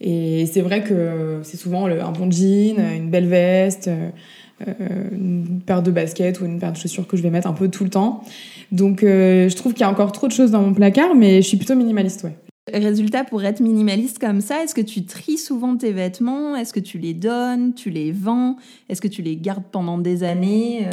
Et 0.00 0.46
c'est 0.46 0.60
vrai 0.60 0.82
que 0.82 1.40
c'est 1.42 1.56
souvent 1.56 1.86
un 1.86 2.12
bon 2.12 2.30
jean, 2.30 2.78
une 2.78 3.08
belle 3.08 3.28
veste, 3.28 3.88
euh, 3.88 4.70
une 5.12 5.60
paire 5.64 5.82
de 5.82 5.90
baskets 5.90 6.40
ou 6.40 6.44
une 6.44 6.58
paire 6.58 6.72
de 6.72 6.76
chaussures 6.76 7.06
que 7.06 7.16
je 7.16 7.22
vais 7.22 7.30
mettre 7.30 7.46
un 7.46 7.54
peu 7.54 7.68
tout 7.68 7.84
le 7.84 7.90
temps. 7.90 8.22
Donc 8.70 9.00
je 9.00 9.54
trouve 9.54 9.72
qu'il 9.72 9.80
y 9.80 9.84
a 9.84 9.90
encore 9.90 10.12
trop 10.12 10.26
de 10.26 10.32
choses 10.32 10.50
dans 10.50 10.60
mon 10.60 10.74
placard, 10.74 11.14
mais 11.14 11.40
je 11.40 11.48
suis 11.48 11.56
plutôt 11.56 11.74
minimaliste, 11.74 12.24
ouais. 12.24 12.34
Résultat, 12.72 13.24
pour 13.24 13.44
être 13.44 13.60
minimaliste 13.60 14.18
comme 14.18 14.40
ça, 14.40 14.62
est-ce 14.64 14.74
que 14.74 14.80
tu 14.80 15.04
tries 15.04 15.36
souvent 15.36 15.76
tes 15.76 15.92
vêtements? 15.92 16.56
Est-ce 16.56 16.72
que 16.72 16.80
tu 16.80 16.98
les 16.98 17.12
donnes? 17.12 17.74
Tu 17.74 17.90
les 17.90 18.10
vends? 18.10 18.56
Est-ce 18.88 19.00
que 19.00 19.08
tu 19.08 19.20
les 19.20 19.36
gardes 19.36 19.64
pendant 19.70 19.98
des 19.98 20.24
années? 20.24 20.88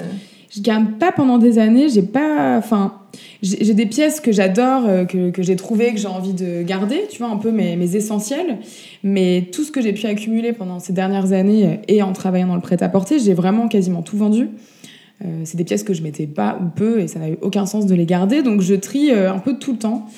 Je 0.53 0.59
garde 0.59 0.99
pas 0.99 1.13
pendant 1.13 1.37
des 1.37 1.59
années. 1.59 1.87
J'ai 1.87 2.01
pas, 2.01 2.57
enfin, 2.57 2.93
j'ai 3.41 3.73
des 3.73 3.85
pièces 3.85 4.19
que 4.19 4.33
j'adore, 4.33 4.83
euh, 4.85 5.05
que, 5.05 5.29
que 5.31 5.41
j'ai 5.41 5.55
trouvées, 5.55 5.93
que 5.93 5.99
j'ai 5.99 6.07
envie 6.07 6.33
de 6.33 6.61
garder. 6.61 7.03
Tu 7.09 7.19
vois, 7.19 7.29
un 7.29 7.37
peu 7.37 7.51
mes, 7.51 7.95
essentiels. 7.95 8.57
Mais 9.01 9.47
tout 9.53 9.63
ce 9.63 9.71
que 9.71 9.81
j'ai 9.81 9.93
pu 9.93 10.05
accumuler 10.07 10.51
pendant 10.51 10.79
ces 10.79 10.91
dernières 10.91 11.31
années 11.31 11.65
euh, 11.65 11.75
et 11.87 12.01
en 12.01 12.11
travaillant 12.11 12.47
dans 12.47 12.55
le 12.55 12.61
prêt-à-porter, 12.61 13.19
j'ai 13.19 13.33
vraiment 13.33 13.69
quasiment 13.69 14.01
tout 14.01 14.17
vendu. 14.17 14.49
Euh, 15.23 15.41
c'est 15.45 15.55
des 15.55 15.63
pièces 15.63 15.83
que 15.83 15.93
je 15.93 16.03
mettais 16.03 16.27
pas 16.27 16.59
ou 16.61 16.67
peu 16.67 16.99
et 16.99 17.07
ça 17.07 17.19
n'a 17.19 17.29
eu 17.29 17.37
aucun 17.41 17.65
sens 17.65 17.85
de 17.85 17.95
les 17.95 18.05
garder. 18.05 18.43
Donc 18.43 18.59
je 18.59 18.75
trie 18.75 19.11
un 19.11 19.39
peu 19.39 19.57
tout 19.57 19.71
le 19.71 19.77
temps. 19.77 20.09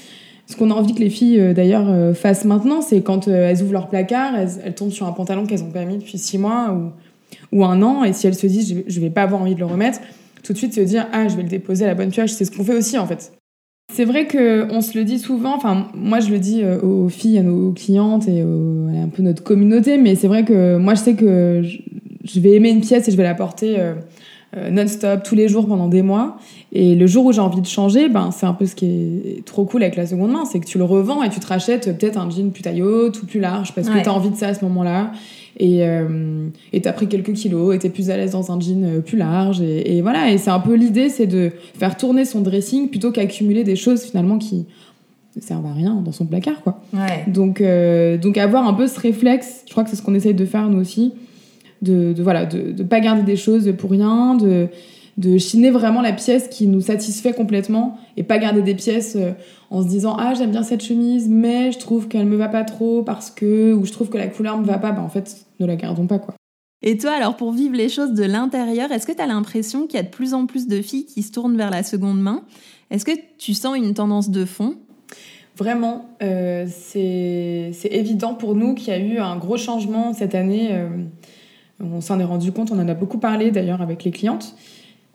Ce 0.53 0.57
qu'on 0.57 0.69
a 0.69 0.75
envie 0.75 0.93
que 0.93 0.99
les 0.99 1.09
filles 1.09 1.53
d'ailleurs 1.55 2.15
fassent 2.15 2.45
maintenant, 2.45 2.81
c'est 2.81 3.01
quand 3.01 3.27
elles 3.27 3.63
ouvrent 3.63 3.73
leur 3.73 3.87
placard, 3.87 4.35
elles, 4.35 4.75
tombent 4.75 4.91
sur 4.91 5.07
un 5.07 5.11
pantalon 5.11 5.47
qu'elles 5.47 5.63
ont 5.63 5.71
pas 5.71 5.83
mis 5.83 5.97
depuis 5.97 6.19
six 6.19 6.37
mois 6.37 6.71
ou, 6.71 7.57
ou 7.57 7.65
un 7.65 7.81
an, 7.81 8.03
et 8.03 8.13
si 8.13 8.27
elles 8.27 8.35
se 8.35 8.45
disent 8.45 8.83
je, 8.85 8.99
vais 8.99 9.09
pas 9.09 9.23
avoir 9.23 9.41
envie 9.41 9.55
de 9.55 9.59
le 9.59 9.65
remettre, 9.65 9.99
tout 10.43 10.53
de 10.53 10.57
suite 10.59 10.75
se 10.75 10.81
dire 10.81 11.07
ah 11.11 11.27
je 11.27 11.35
vais 11.35 11.41
le 11.41 11.49
déposer 11.49 11.85
à 11.85 11.87
la 11.87 11.95
bonne 11.95 12.11
pioche. 12.11 12.29
C'est 12.29 12.45
ce 12.45 12.51
qu'on 12.51 12.63
fait 12.63 12.75
aussi 12.75 12.99
en 12.99 13.07
fait. 13.07 13.33
C'est 13.91 14.05
vrai 14.05 14.27
que 14.27 14.71
on 14.71 14.81
se 14.81 14.97
le 14.97 15.03
dit 15.03 15.19
souvent 15.19 15.55
enfin 15.55 15.87
moi 15.95 16.19
je 16.19 16.29
le 16.29 16.39
dis 16.39 16.61
euh, 16.63 16.79
aux 16.81 17.09
filles 17.09 17.39
à 17.39 17.43
nos 17.43 17.71
clientes 17.71 18.27
et 18.27 18.41
à 18.41 19.03
un 19.03 19.09
peu 19.09 19.23
notre 19.23 19.43
communauté 19.43 19.97
mais 19.97 20.15
c'est 20.15 20.27
vrai 20.27 20.45
que 20.45 20.77
moi 20.77 20.93
je 20.93 21.01
sais 21.01 21.15
que 21.15 21.63
je 22.23 22.39
vais 22.39 22.51
aimer 22.51 22.69
une 22.69 22.81
pièce 22.81 23.07
et 23.07 23.11
je 23.11 23.17
vais 23.17 23.23
la 23.23 23.35
porter 23.35 23.79
euh, 23.79 23.93
euh, 23.93 23.95
non-stop 24.71 25.23
tous 25.23 25.35
les 25.35 25.47
jours 25.47 25.67
pendant 25.67 25.87
des 25.87 26.01
mois. 26.01 26.37
Et 26.75 26.95
le 26.95 27.05
jour 27.05 27.25
où 27.25 27.31
j'ai 27.31 27.39
envie 27.39 27.61
de 27.61 27.67
changer 27.67 28.09
ben 28.09 28.31
c'est 28.31 28.47
un 28.47 28.53
peu 28.53 28.65
ce 28.65 28.73
qui 28.73 28.85
est 28.85 29.45
trop 29.45 29.63
cool 29.63 29.83
avec 29.83 29.95
la 29.95 30.07
seconde 30.07 30.31
main 30.31 30.43
c'est 30.45 30.59
que 30.59 30.65
tu 30.65 30.79
le 30.79 30.83
revends 30.83 31.21
et 31.21 31.29
tu 31.29 31.39
te 31.39 31.45
rachètes 31.45 31.97
peut-être 31.97 32.17
un 32.17 32.29
jean 32.31 32.51
plus 32.51 32.63
taille 32.63 32.81
haute 32.81 33.21
ou 33.21 33.27
plus 33.27 33.39
large 33.39 33.73
parce 33.75 33.89
que 33.89 34.01
tu 34.01 34.09
as 34.09 34.13
envie 34.13 34.31
de 34.31 34.35
ça 34.35 34.47
à 34.47 34.53
ce 34.53 34.65
moment-là. 34.65 35.11
Et 35.59 35.85
euh, 35.85 36.47
tu 36.71 36.87
as 36.87 36.93
pris 36.93 37.07
quelques 37.07 37.33
kilos 37.33 37.75
et 37.75 37.79
tu 37.79 37.85
es 37.85 37.89
plus 37.91 38.09
à 38.09 38.17
l'aise 38.17 38.31
dans 38.31 38.51
un 38.51 38.59
jean 38.59 38.83
euh, 38.83 38.99
plus 39.01 39.17
large. 39.17 39.61
Et, 39.61 40.01
voilà 40.01 40.31
et 40.31 40.39
c'est 40.39 40.49
un 40.49 40.59
peu 40.59 40.73
l'idée 40.73 41.09
c'est 41.09 41.27
de 41.27 41.51
faire 41.77 41.95
tourner 41.95 42.25
son 42.25 42.41
dressing 42.41 42.89
plutôt 42.89 43.11
qu'accumuler 43.11 43.63
des 43.63 43.75
choses 43.75 44.01
finalement 44.01 44.39
qui 44.39 44.65
ne 45.35 45.41
servent 45.41 45.67
à 45.67 45.73
rien 45.73 46.01
dans 46.03 46.11
son 46.11 46.25
placard 46.25 46.61
quoi. 46.63 46.81
Donc 47.27 47.61
euh, 47.61 48.17
donc 48.17 48.37
avoir 48.37 48.67
un 48.67 48.73
peu 48.73 48.87
ce 48.87 48.99
réflexe 48.99 49.63
je 49.67 49.71
crois 49.71 49.83
que 49.83 49.91
c'est 49.91 49.95
ce 49.95 50.01
qu'on 50.01 50.15
essaye 50.15 50.33
de 50.33 50.45
faire 50.45 50.67
nous 50.69 50.79
aussi 50.79 51.13
de, 51.83 52.13
de 52.13 52.23
voilà 52.23 52.45
de, 52.45 52.71
de 52.71 52.83
pas 52.83 52.99
garder 52.99 53.23
des 53.23 53.35
choses 53.35 53.71
pour 53.77 53.91
rien 53.91 54.35
de 54.35 54.69
de 55.17 55.37
chiner 55.37 55.69
vraiment 55.69 56.01
la 56.01 56.11
pièce 56.11 56.47
qui 56.47 56.65
nous 56.65 56.81
satisfait 56.81 57.33
complètement 57.33 57.99
et 58.17 58.23
pas 58.23 58.39
garder 58.39 58.63
des 58.63 58.73
pièces 58.73 59.15
euh, 59.15 59.33
en 59.69 59.83
se 59.83 59.87
disant 59.87 60.15
ah 60.17 60.33
j'aime 60.33 60.49
bien 60.49 60.63
cette 60.63 60.83
chemise 60.83 61.27
mais 61.29 61.71
je 61.71 61.77
trouve 61.77 62.07
qu'elle 62.07 62.25
me 62.25 62.35
va 62.35 62.47
pas 62.47 62.63
trop 62.63 63.03
parce 63.03 63.29
que 63.29 63.73
ou 63.73 63.85
je 63.85 63.91
trouve 63.91 64.09
que 64.09 64.17
la 64.17 64.27
couleur 64.27 64.57
me 64.57 64.65
va 64.65 64.79
pas 64.79 64.91
bah 64.91 65.01
en 65.01 65.09
fait 65.09 65.45
ne 65.59 65.65
la 65.67 65.75
gardons 65.75 66.07
pas 66.07 66.17
quoi. 66.17 66.33
Et 66.81 66.97
toi 66.97 67.11
alors 67.11 67.37
pour 67.37 67.51
vivre 67.51 67.75
les 67.75 67.89
choses 67.89 68.13
de 68.13 68.23
l'intérieur, 68.23 68.91
est-ce 68.91 69.05
que 69.05 69.11
tu 69.11 69.21
as 69.21 69.27
l'impression 69.27 69.85
qu'il 69.85 69.97
y 69.97 69.99
a 69.99 70.03
de 70.03 70.09
plus 70.09 70.33
en 70.33 70.47
plus 70.47 70.67
de 70.67 70.81
filles 70.81 71.05
qui 71.05 71.21
se 71.21 71.31
tournent 71.31 71.57
vers 71.57 71.69
la 71.69 71.83
seconde 71.83 72.19
main? 72.19 72.43
Est-ce 72.89 73.05
que 73.05 73.11
tu 73.37 73.53
sens 73.53 73.77
une 73.77 73.93
tendance 73.93 74.29
de 74.29 74.45
fond? 74.45 74.77
Vraiment, 75.55 76.09
euh, 76.23 76.65
c'est 76.67 77.71
évident 77.91 78.33
pour 78.33 78.55
nous 78.55 78.73
qu'il 78.73 78.87
y 78.87 78.95
a 78.95 78.99
eu 78.99 79.19
un 79.19 79.37
gros 79.37 79.57
changement 79.57 80.13
cette 80.13 80.33
année. 80.33 80.69
Euh, 80.71 80.87
on 81.79 82.01
s'en 82.01 82.19
est 82.19 82.23
rendu 82.23 82.51
compte, 82.51 82.71
on 82.71 82.79
en 82.79 82.87
a 82.87 82.93
beaucoup 82.93 83.17
parlé 83.17 83.51
d'ailleurs 83.51 83.81
avec 83.81 84.03
les 84.03 84.11
clientes. 84.11 84.55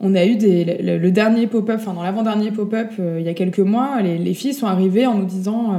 On 0.01 0.15
a 0.15 0.25
eu 0.25 0.37
le, 0.37 1.09
dernier 1.09 1.47
pop-up, 1.47 1.77
enfin 1.81 1.93
dans 1.93 2.03
l'avant-dernier 2.03 2.51
pop-up, 2.51 2.91
euh, 2.99 3.17
il 3.19 3.25
y 3.25 3.29
a 3.29 3.33
quelques 3.33 3.59
mois, 3.59 4.01
les, 4.01 4.33
filles 4.33 4.53
sont 4.53 4.67
arrivées 4.67 5.05
en 5.05 5.15
nous 5.15 5.25
disant 5.25 5.73
euh, 5.73 5.77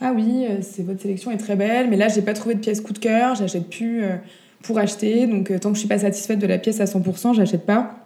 Ah 0.00 0.12
oui, 0.14 0.46
euh, 0.48 0.58
c'est, 0.62 0.82
votre 0.82 1.02
sélection 1.02 1.30
est 1.30 1.36
très 1.36 1.54
belle, 1.54 1.90
mais 1.90 1.96
là, 1.96 2.08
j'ai 2.08 2.22
pas 2.22 2.32
trouvé 2.32 2.54
de 2.54 2.60
pièce 2.60 2.80
coup 2.80 2.94
de 2.94 2.98
cœur, 2.98 3.34
j'achète 3.34 3.68
plus 3.68 4.02
pour 4.62 4.78
acheter, 4.78 5.26
donc 5.26 5.52
tant 5.60 5.68
que 5.68 5.74
je 5.74 5.80
suis 5.80 5.88
pas 5.88 5.98
satisfaite 5.98 6.38
de 6.38 6.46
la 6.46 6.56
pièce 6.56 6.80
à 6.80 6.84
100%, 6.84 7.34
j'achète 7.34 7.66
pas. 7.66 7.96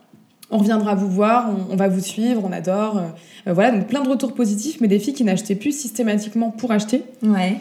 On 0.50 0.58
reviendra 0.58 0.94
vous 0.96 1.08
voir, 1.08 1.50
on, 1.50 1.74
on 1.74 1.76
va 1.76 1.88
vous 1.88 2.00
suivre, 2.00 2.42
on 2.44 2.50
adore. 2.50 3.00
voilà, 3.46 3.70
donc 3.70 3.86
plein 3.86 4.02
de 4.02 4.08
retours 4.08 4.34
positifs, 4.34 4.80
mais 4.80 4.88
des 4.88 4.98
filles 4.98 5.14
qui 5.14 5.24
n'achetaient 5.24 5.54
plus 5.54 5.78
systématiquement 5.78 6.50
pour 6.50 6.72
acheter. 6.72 7.04
Ouais. 7.22 7.58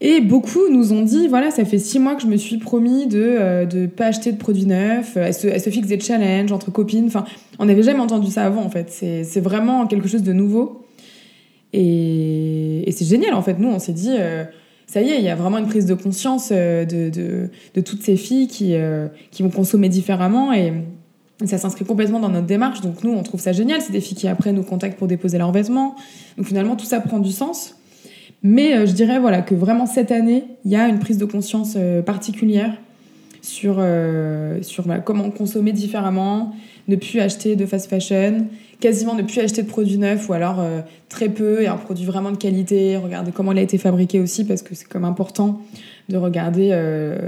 Et 0.00 0.20
beaucoup 0.20 0.68
nous 0.70 0.92
ont 0.92 1.02
dit, 1.02 1.26
voilà, 1.26 1.50
ça 1.50 1.64
fait 1.64 1.78
six 1.78 1.98
mois 1.98 2.14
que 2.14 2.22
je 2.22 2.28
me 2.28 2.36
suis 2.36 2.58
promis 2.58 3.08
de 3.08 3.18
ne 3.18 3.24
euh, 3.24 3.86
pas 3.88 4.06
acheter 4.06 4.30
de 4.30 4.38
produits 4.38 4.66
neufs, 4.66 5.16
elles 5.16 5.34
se, 5.34 5.48
elles 5.48 5.60
se 5.60 5.70
fixent 5.70 5.88
des 5.88 5.98
challenges 5.98 6.52
entre 6.52 6.70
copines. 6.70 7.06
Enfin, 7.06 7.24
on 7.58 7.64
n'avait 7.64 7.82
jamais 7.82 7.98
entendu 7.98 8.30
ça 8.30 8.44
avant, 8.44 8.62
en 8.62 8.70
fait. 8.70 8.90
C'est 8.90 9.40
vraiment 9.40 9.86
quelque 9.88 10.06
chose 10.06 10.22
de 10.22 10.32
nouveau. 10.32 10.84
Et, 11.72 12.88
c'est 12.92 13.04
génial, 13.04 13.34
en 13.34 13.42
fait. 13.42 13.58
Nous, 13.58 13.68
on 13.68 13.80
s'est 13.80 13.92
dit, 13.92 14.14
euh, 14.16 14.44
ça 14.86 15.02
y 15.02 15.10
est, 15.10 15.18
il 15.18 15.24
y 15.24 15.28
a 15.28 15.34
vraiment 15.34 15.58
une 15.58 15.66
prise 15.66 15.86
de 15.86 15.94
conscience 15.94 16.50
euh, 16.52 16.84
de, 16.84 17.10
de, 17.10 17.50
de 17.74 17.80
toutes 17.80 18.02
ces 18.02 18.16
filles 18.16 18.46
qui, 18.46 18.74
qui 19.32 19.42
vont 19.42 19.50
consommer 19.50 19.88
différemment. 19.88 20.52
Et, 20.52 20.72
ça 21.44 21.56
s'inscrit 21.56 21.84
complètement 21.84 22.18
dans 22.18 22.30
notre 22.30 22.46
démarche. 22.46 22.80
Donc 22.80 23.04
nous, 23.04 23.12
on 23.12 23.22
trouve 23.22 23.40
ça 23.40 23.52
génial. 23.52 23.80
C'est 23.80 23.92
des 23.92 24.00
filles 24.00 24.16
qui 24.16 24.26
après 24.26 24.52
nous 24.52 24.64
contactent 24.64 24.98
pour 24.98 25.06
déposer 25.06 25.38
leurs 25.38 25.52
vêtements. 25.52 25.94
Donc 26.36 26.46
finalement, 26.46 26.74
tout 26.74 26.86
ça 26.86 27.00
prend 27.00 27.20
du 27.20 27.30
sens. 27.30 27.77
Mais 28.42 28.76
euh, 28.76 28.86
je 28.86 28.92
dirais 28.92 29.18
voilà, 29.18 29.42
que 29.42 29.54
vraiment 29.54 29.86
cette 29.86 30.12
année, 30.12 30.44
il 30.64 30.70
y 30.70 30.76
a 30.76 30.88
une 30.88 30.98
prise 30.98 31.18
de 31.18 31.24
conscience 31.24 31.74
euh, 31.76 32.02
particulière 32.02 32.74
sur, 33.42 33.76
euh, 33.78 34.62
sur 34.62 34.86
comment 35.04 35.30
consommer 35.30 35.72
différemment, 35.72 36.54
ne 36.86 36.96
plus 36.96 37.20
acheter 37.20 37.56
de 37.56 37.66
fast 37.66 37.88
fashion, 37.88 38.46
quasiment 38.80 39.14
ne 39.14 39.22
plus 39.22 39.40
acheter 39.40 39.62
de 39.62 39.68
produits 39.68 39.98
neufs 39.98 40.28
ou 40.28 40.32
alors 40.32 40.62
très 41.08 41.28
peu 41.28 41.62
et 41.62 41.66
un 41.66 41.76
produit 41.76 42.04
vraiment 42.04 42.30
de 42.30 42.36
qualité, 42.36 42.96
regarder 42.96 43.32
comment 43.32 43.52
il 43.52 43.58
a 43.58 43.62
été 43.62 43.78
fabriqué 43.78 44.20
aussi 44.20 44.44
parce 44.44 44.62
que 44.62 44.74
c'est 44.74 44.88
comme 44.88 45.04
important 45.04 45.60
de 46.08 46.16
regarder 46.16 46.70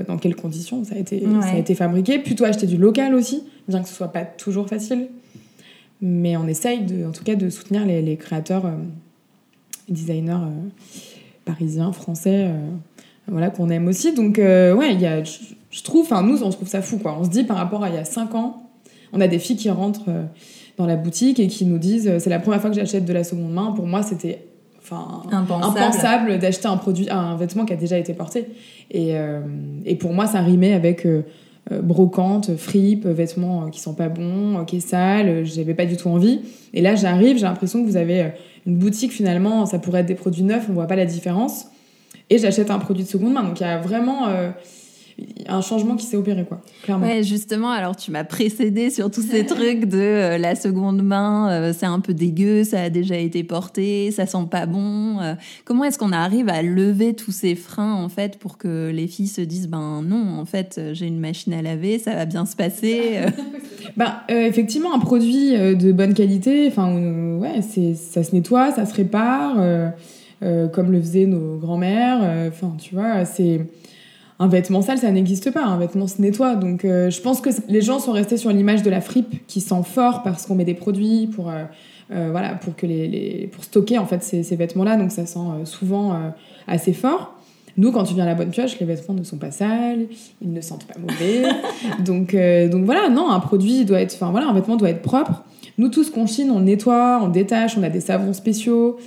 dans 0.08 0.16
quelles 0.16 0.36
conditions 0.36 0.84
ça 0.84 0.94
a, 0.94 0.98
été, 0.98 1.22
ça 1.42 1.50
a 1.50 1.58
été 1.58 1.74
fabriqué, 1.74 2.18
plutôt 2.18 2.44
acheter 2.44 2.66
du 2.66 2.76
local 2.76 3.14
aussi, 3.14 3.44
bien 3.68 3.82
que 3.82 3.88
ce 3.88 3.94
soit 3.94 4.12
pas 4.12 4.24
toujours 4.24 4.68
facile. 4.68 5.08
Mais 6.00 6.36
on 6.36 6.46
essaye 6.46 6.80
de, 6.80 7.06
en 7.06 7.12
tout 7.12 7.24
cas 7.24 7.34
de 7.34 7.50
soutenir 7.50 7.84
les, 7.84 8.02
les 8.02 8.16
créateurs 8.16 8.64
designers 9.90 10.32
euh, 10.32 10.68
parisiens, 11.44 11.92
français, 11.92 12.46
euh, 12.46 12.70
voilà, 13.28 13.50
qu'on 13.50 13.68
aime 13.68 13.88
aussi. 13.88 14.14
Donc, 14.14 14.38
euh, 14.38 14.74
ouais, 14.74 14.94
il 14.94 15.00
y 15.00 15.06
a, 15.06 15.22
je, 15.22 15.82
trouve, 15.82 16.02
enfin, 16.02 16.22
nous, 16.22 16.42
on 16.42 16.50
se 16.50 16.56
trouve 16.56 16.68
ça 16.68 16.82
fou, 16.82 16.98
quoi. 16.98 17.16
On 17.18 17.24
se 17.24 17.30
dit 17.30 17.44
par 17.44 17.56
rapport 17.56 17.84
à 17.84 17.90
il 17.90 17.94
y 17.94 17.98
a 17.98 18.04
5 18.04 18.34
ans, 18.34 18.62
on 19.12 19.20
a 19.20 19.28
des 19.28 19.38
filles 19.38 19.56
qui 19.56 19.70
rentrent 19.70 20.10
dans 20.78 20.86
la 20.86 20.96
boutique 20.96 21.40
et 21.40 21.48
qui 21.48 21.66
nous 21.66 21.78
disent 21.78 22.18
c'est 22.18 22.30
la 22.30 22.38
première 22.38 22.60
fois 22.60 22.70
que 22.70 22.76
j'achète 22.76 23.04
de 23.04 23.12
la 23.12 23.24
seconde 23.24 23.52
main. 23.52 23.72
Pour 23.72 23.86
moi, 23.86 24.02
c'était 24.02 24.46
enfin 24.80 25.22
impensable, 25.32 26.38
d'acheter 26.38 26.68
un 26.68 26.76
produit, 26.76 27.10
un 27.10 27.36
vêtement 27.36 27.64
qui 27.64 27.72
a 27.72 27.76
déjà 27.76 27.98
été 27.98 28.14
porté. 28.14 28.46
Et, 28.92 29.14
et 29.84 29.96
pour 29.96 30.12
moi, 30.12 30.28
ça 30.28 30.40
rimait 30.40 30.72
avec 30.72 31.04
brocante, 31.70 32.56
fripe, 32.56 33.06
vêtements 33.06 33.70
qui 33.70 33.80
sont 33.80 33.94
pas 33.94 34.08
bons, 34.08 34.64
qui 34.64 34.76
est 34.76 34.80
sale. 34.80 35.44
J'avais 35.44 35.74
pas 35.74 35.86
du 35.86 35.96
tout 35.96 36.08
envie. 36.08 36.40
Et 36.74 36.80
là, 36.80 36.94
j'arrive, 36.94 37.36
j'ai 37.36 37.44
l'impression 37.44 37.82
que 37.82 37.88
vous 37.88 37.96
avez 37.96 38.32
une 38.66 38.76
boutique, 38.76 39.12
finalement, 39.12 39.66
ça 39.66 39.78
pourrait 39.78 40.00
être 40.00 40.06
des 40.06 40.14
produits 40.14 40.42
neufs, 40.42 40.66
on 40.68 40.72
voit 40.72 40.86
pas 40.86 40.96
la 40.96 41.06
différence. 41.06 41.66
Et 42.28 42.38
j'achète 42.38 42.70
un 42.70 42.78
produit 42.78 43.04
de 43.04 43.08
seconde 43.08 43.32
main. 43.32 43.42
Donc 43.42 43.60
il 43.60 43.64
y 43.64 43.66
a 43.66 43.78
vraiment 43.78 44.28
euh, 44.28 44.50
un 45.48 45.60
changement 45.60 45.96
qui 45.96 46.06
s'est 46.06 46.16
opéré, 46.16 46.44
quoi, 46.44 46.60
clairement. 46.82 47.06
Ouais, 47.06 47.22
justement, 47.22 47.70
alors 47.70 47.96
tu 47.96 48.10
m'as 48.10 48.24
précédé 48.24 48.90
sur 48.90 49.10
tous 49.10 49.22
ces 49.22 49.46
trucs 49.46 49.86
de 49.86 49.98
euh, 49.98 50.38
la 50.38 50.54
seconde 50.54 51.02
main, 51.02 51.50
euh, 51.50 51.72
c'est 51.76 51.86
un 51.86 52.00
peu 52.00 52.14
dégueu, 52.14 52.64
ça 52.64 52.82
a 52.82 52.90
déjà 52.90 53.16
été 53.16 53.44
porté, 53.44 54.10
ça 54.10 54.26
sent 54.26 54.46
pas 54.50 54.66
bon. 54.66 55.18
comment 55.64 55.84
est-ce 55.84 55.98
qu'on 55.98 56.12
arrive 56.12 56.48
à 56.48 56.62
lever 56.62 57.14
tous 57.14 57.32
ces 57.32 57.54
freins, 57.54 57.94
en 57.94 58.08
fait, 58.08 58.38
pour 58.38 58.58
que 58.58 58.90
les 58.90 59.06
filles 59.06 59.28
se 59.28 59.40
disent, 59.40 59.68
ben 59.68 60.02
non, 60.02 60.38
en 60.38 60.44
fait, 60.44 60.80
j'ai 60.92 61.06
une 61.06 61.20
machine 61.20 61.52
à 61.52 61.62
laver, 61.62 61.98
ça 61.98 62.14
va 62.14 62.26
bien 62.26 62.46
se 62.46 62.56
passer 62.56 63.20
Ben, 63.96 64.20
effectivement, 64.28 64.94
un 64.94 64.98
produit 64.98 65.56
euh, 65.56 65.74
de 65.74 65.92
bonne 65.92 66.14
qualité, 66.14 66.66
enfin, 66.68 66.94
ouais, 67.38 67.60
ça 67.62 68.22
se 68.22 68.34
nettoie, 68.34 68.72
ça 68.72 68.86
se 68.86 68.94
répare, 68.94 69.56
euh, 69.58 70.68
comme 70.68 70.90
le 70.90 71.00
faisaient 71.00 71.26
nos 71.26 71.58
grands-mères. 71.58 72.48
Enfin, 72.48 72.74
tu 72.78 72.94
vois, 72.94 73.24
c'est 73.24 73.60
un 74.40 74.48
vêtement 74.48 74.82
sale, 74.82 74.98
ça 74.98 75.10
n'existe 75.12 75.52
pas. 75.52 75.62
Un 75.62 75.78
vêtement 75.78 76.08
se 76.08 76.20
nettoie. 76.20 76.56
Donc, 76.56 76.80
je 76.82 77.20
pense 77.20 77.40
que 77.40 77.50
les 77.68 77.82
gens 77.82 78.00
sont 78.00 78.12
restés 78.12 78.36
sur 78.36 78.50
l'image 78.50 78.82
de 78.82 78.90
la 78.90 79.00
fripe 79.00 79.46
qui 79.46 79.60
sent 79.60 79.82
fort 79.84 80.22
parce 80.22 80.46
qu'on 80.46 80.56
met 80.56 80.64
des 80.64 80.74
produits 80.74 81.28
pour, 81.28 81.52
voilà, 82.08 82.54
pour, 82.54 82.74
que 82.74 82.86
les, 82.86 83.50
pour 83.52 83.62
stocker 83.62 83.98
en 83.98 84.06
fait 84.06 84.22
ces, 84.22 84.42
ces 84.42 84.56
vêtements-là. 84.56 84.96
Donc, 84.96 85.12
ça 85.12 85.26
sent 85.26 85.38
souvent 85.64 86.18
assez 86.66 86.94
fort. 86.94 87.40
Nous, 87.76 87.92
quand 87.92 88.04
tu 88.04 88.14
viens 88.14 88.24
à 88.24 88.26
la 88.26 88.34
bonne 88.34 88.50
pioche, 88.50 88.78
les 88.78 88.86
vêtements 88.86 89.14
ne 89.14 89.22
sont 89.22 89.38
pas 89.38 89.50
sales, 89.50 90.06
ils 90.42 90.52
ne 90.52 90.60
sentent 90.60 90.86
pas 90.86 90.98
mauvais. 90.98 91.44
donc, 92.04 92.34
euh, 92.34 92.68
donc 92.68 92.84
voilà, 92.84 93.08
non, 93.08 93.30
un 93.30 93.40
produit 93.40 93.84
doit 93.84 94.00
être, 94.00 94.14
enfin 94.14 94.30
voilà, 94.30 94.48
un 94.48 94.52
vêtement 94.52 94.76
doit 94.76 94.90
être 94.90 95.02
propre. 95.02 95.44
Nous, 95.78 95.88
tout 95.88 96.04
ce 96.04 96.10
qu'on 96.10 96.26
chine, 96.26 96.50
on 96.50 96.60
nettoie, 96.60 97.20
on 97.22 97.28
détache, 97.28 97.78
on 97.78 97.82
a 97.82 97.88
des 97.88 98.00
savons 98.00 98.32
spéciaux 98.32 98.98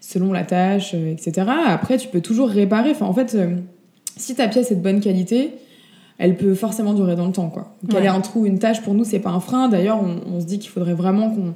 selon 0.00 0.32
la 0.32 0.44
tâche, 0.44 0.92
euh, 0.94 1.12
etc. 1.12 1.46
Après, 1.66 1.96
tu 1.96 2.08
peux 2.08 2.20
toujours 2.20 2.48
réparer. 2.48 2.90
Enfin, 2.90 3.06
en 3.06 3.12
fait, 3.12 3.34
euh, 3.34 3.56
si 4.20 4.34
ta 4.34 4.48
pièce 4.48 4.70
est 4.70 4.76
de 4.76 4.82
bonne 4.82 5.00
qualité, 5.00 5.50
elle 6.18 6.36
peut 6.36 6.54
forcément 6.54 6.92
durer 6.92 7.16
dans 7.16 7.26
le 7.26 7.32
temps, 7.32 7.48
quoi. 7.48 7.74
Qu'elle 7.88 8.00
Ouais. 8.00 8.06
ait 8.06 8.08
un 8.08 8.20
trou, 8.20 8.44
une 8.46 8.58
tâche, 8.58 8.82
pour 8.82 8.94
nous, 8.94 9.04
c'est 9.04 9.18
pas 9.20 9.30
un 9.30 9.40
frein. 9.40 9.68
D'ailleurs, 9.68 10.00
on, 10.02 10.34
on 10.36 10.40
se 10.40 10.44
dit 10.46 10.58
qu'il 10.58 10.70
faudrait 10.70 10.94
vraiment 10.94 11.30
qu'on 11.30 11.54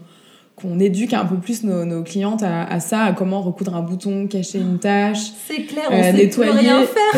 qu'on 0.57 0.79
éduque 0.79 1.14
un 1.14 1.24
peu 1.24 1.35
plus 1.35 1.64
nos, 1.64 1.85
nos 1.85 2.05
clientes 2.05 2.44
à, 2.44 2.62
à 2.62 2.79
ça, 2.79 3.00
à 3.03 3.12
comment 3.12 3.42
recoudre 3.42 3.74
un 3.74 3.83
bouton, 3.83 4.29
cacher 4.29 4.61
une 4.61 4.79
tâche, 4.79 5.18
C'est 5.48 5.62
clair, 5.62 5.88
euh, 5.90 6.12
nettoyer. 6.12 6.53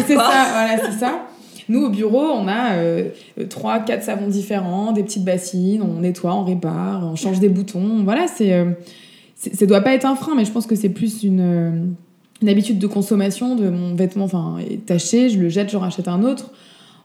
C'est 0.06 0.14
quoi. 0.14 0.24
ça, 0.24 0.46
voilà, 0.52 0.78
c'est 0.90 0.98
ça. 0.98 1.26
Nous, 1.68 1.82
au 1.84 1.90
bureau, 1.90 2.22
on 2.32 2.48
a 2.48 2.76
euh, 2.76 3.10
trois, 3.50 3.80
quatre 3.80 4.02
savons 4.04 4.28
différents, 4.28 4.92
des 4.92 5.02
petites 5.02 5.22
bassines, 5.24 5.82
on 5.82 6.00
nettoie, 6.00 6.34
on 6.34 6.44
répare, 6.44 7.06
on 7.12 7.14
change 7.14 7.38
des 7.38 7.50
boutons. 7.50 8.02
Voilà, 8.04 8.26
c'est, 8.26 8.54
euh, 8.54 8.70
c'est- 9.34 9.54
ça 9.54 9.66
doit 9.66 9.82
pas 9.82 9.92
être 9.92 10.06
un 10.06 10.14
frein, 10.16 10.34
mais 10.34 10.46
je 10.46 10.50
pense 10.50 10.66
que 10.66 10.74
c'est 10.74 10.88
plus 10.88 11.22
une, 11.22 11.40
euh, 11.40 11.70
une 12.42 12.48
habitude 12.48 12.78
de 12.78 12.86
consommation 12.86 13.56
de 13.56 13.68
mon 13.68 13.94
vêtement 13.94 14.24
enfin, 14.24 14.56
est 14.58 14.84
taché, 14.84 15.28
je 15.30 15.38
le 15.38 15.48
jette, 15.48 15.70
j'en 15.70 15.80
rachète 15.80 16.08
un 16.08 16.22
autre. 16.22 16.50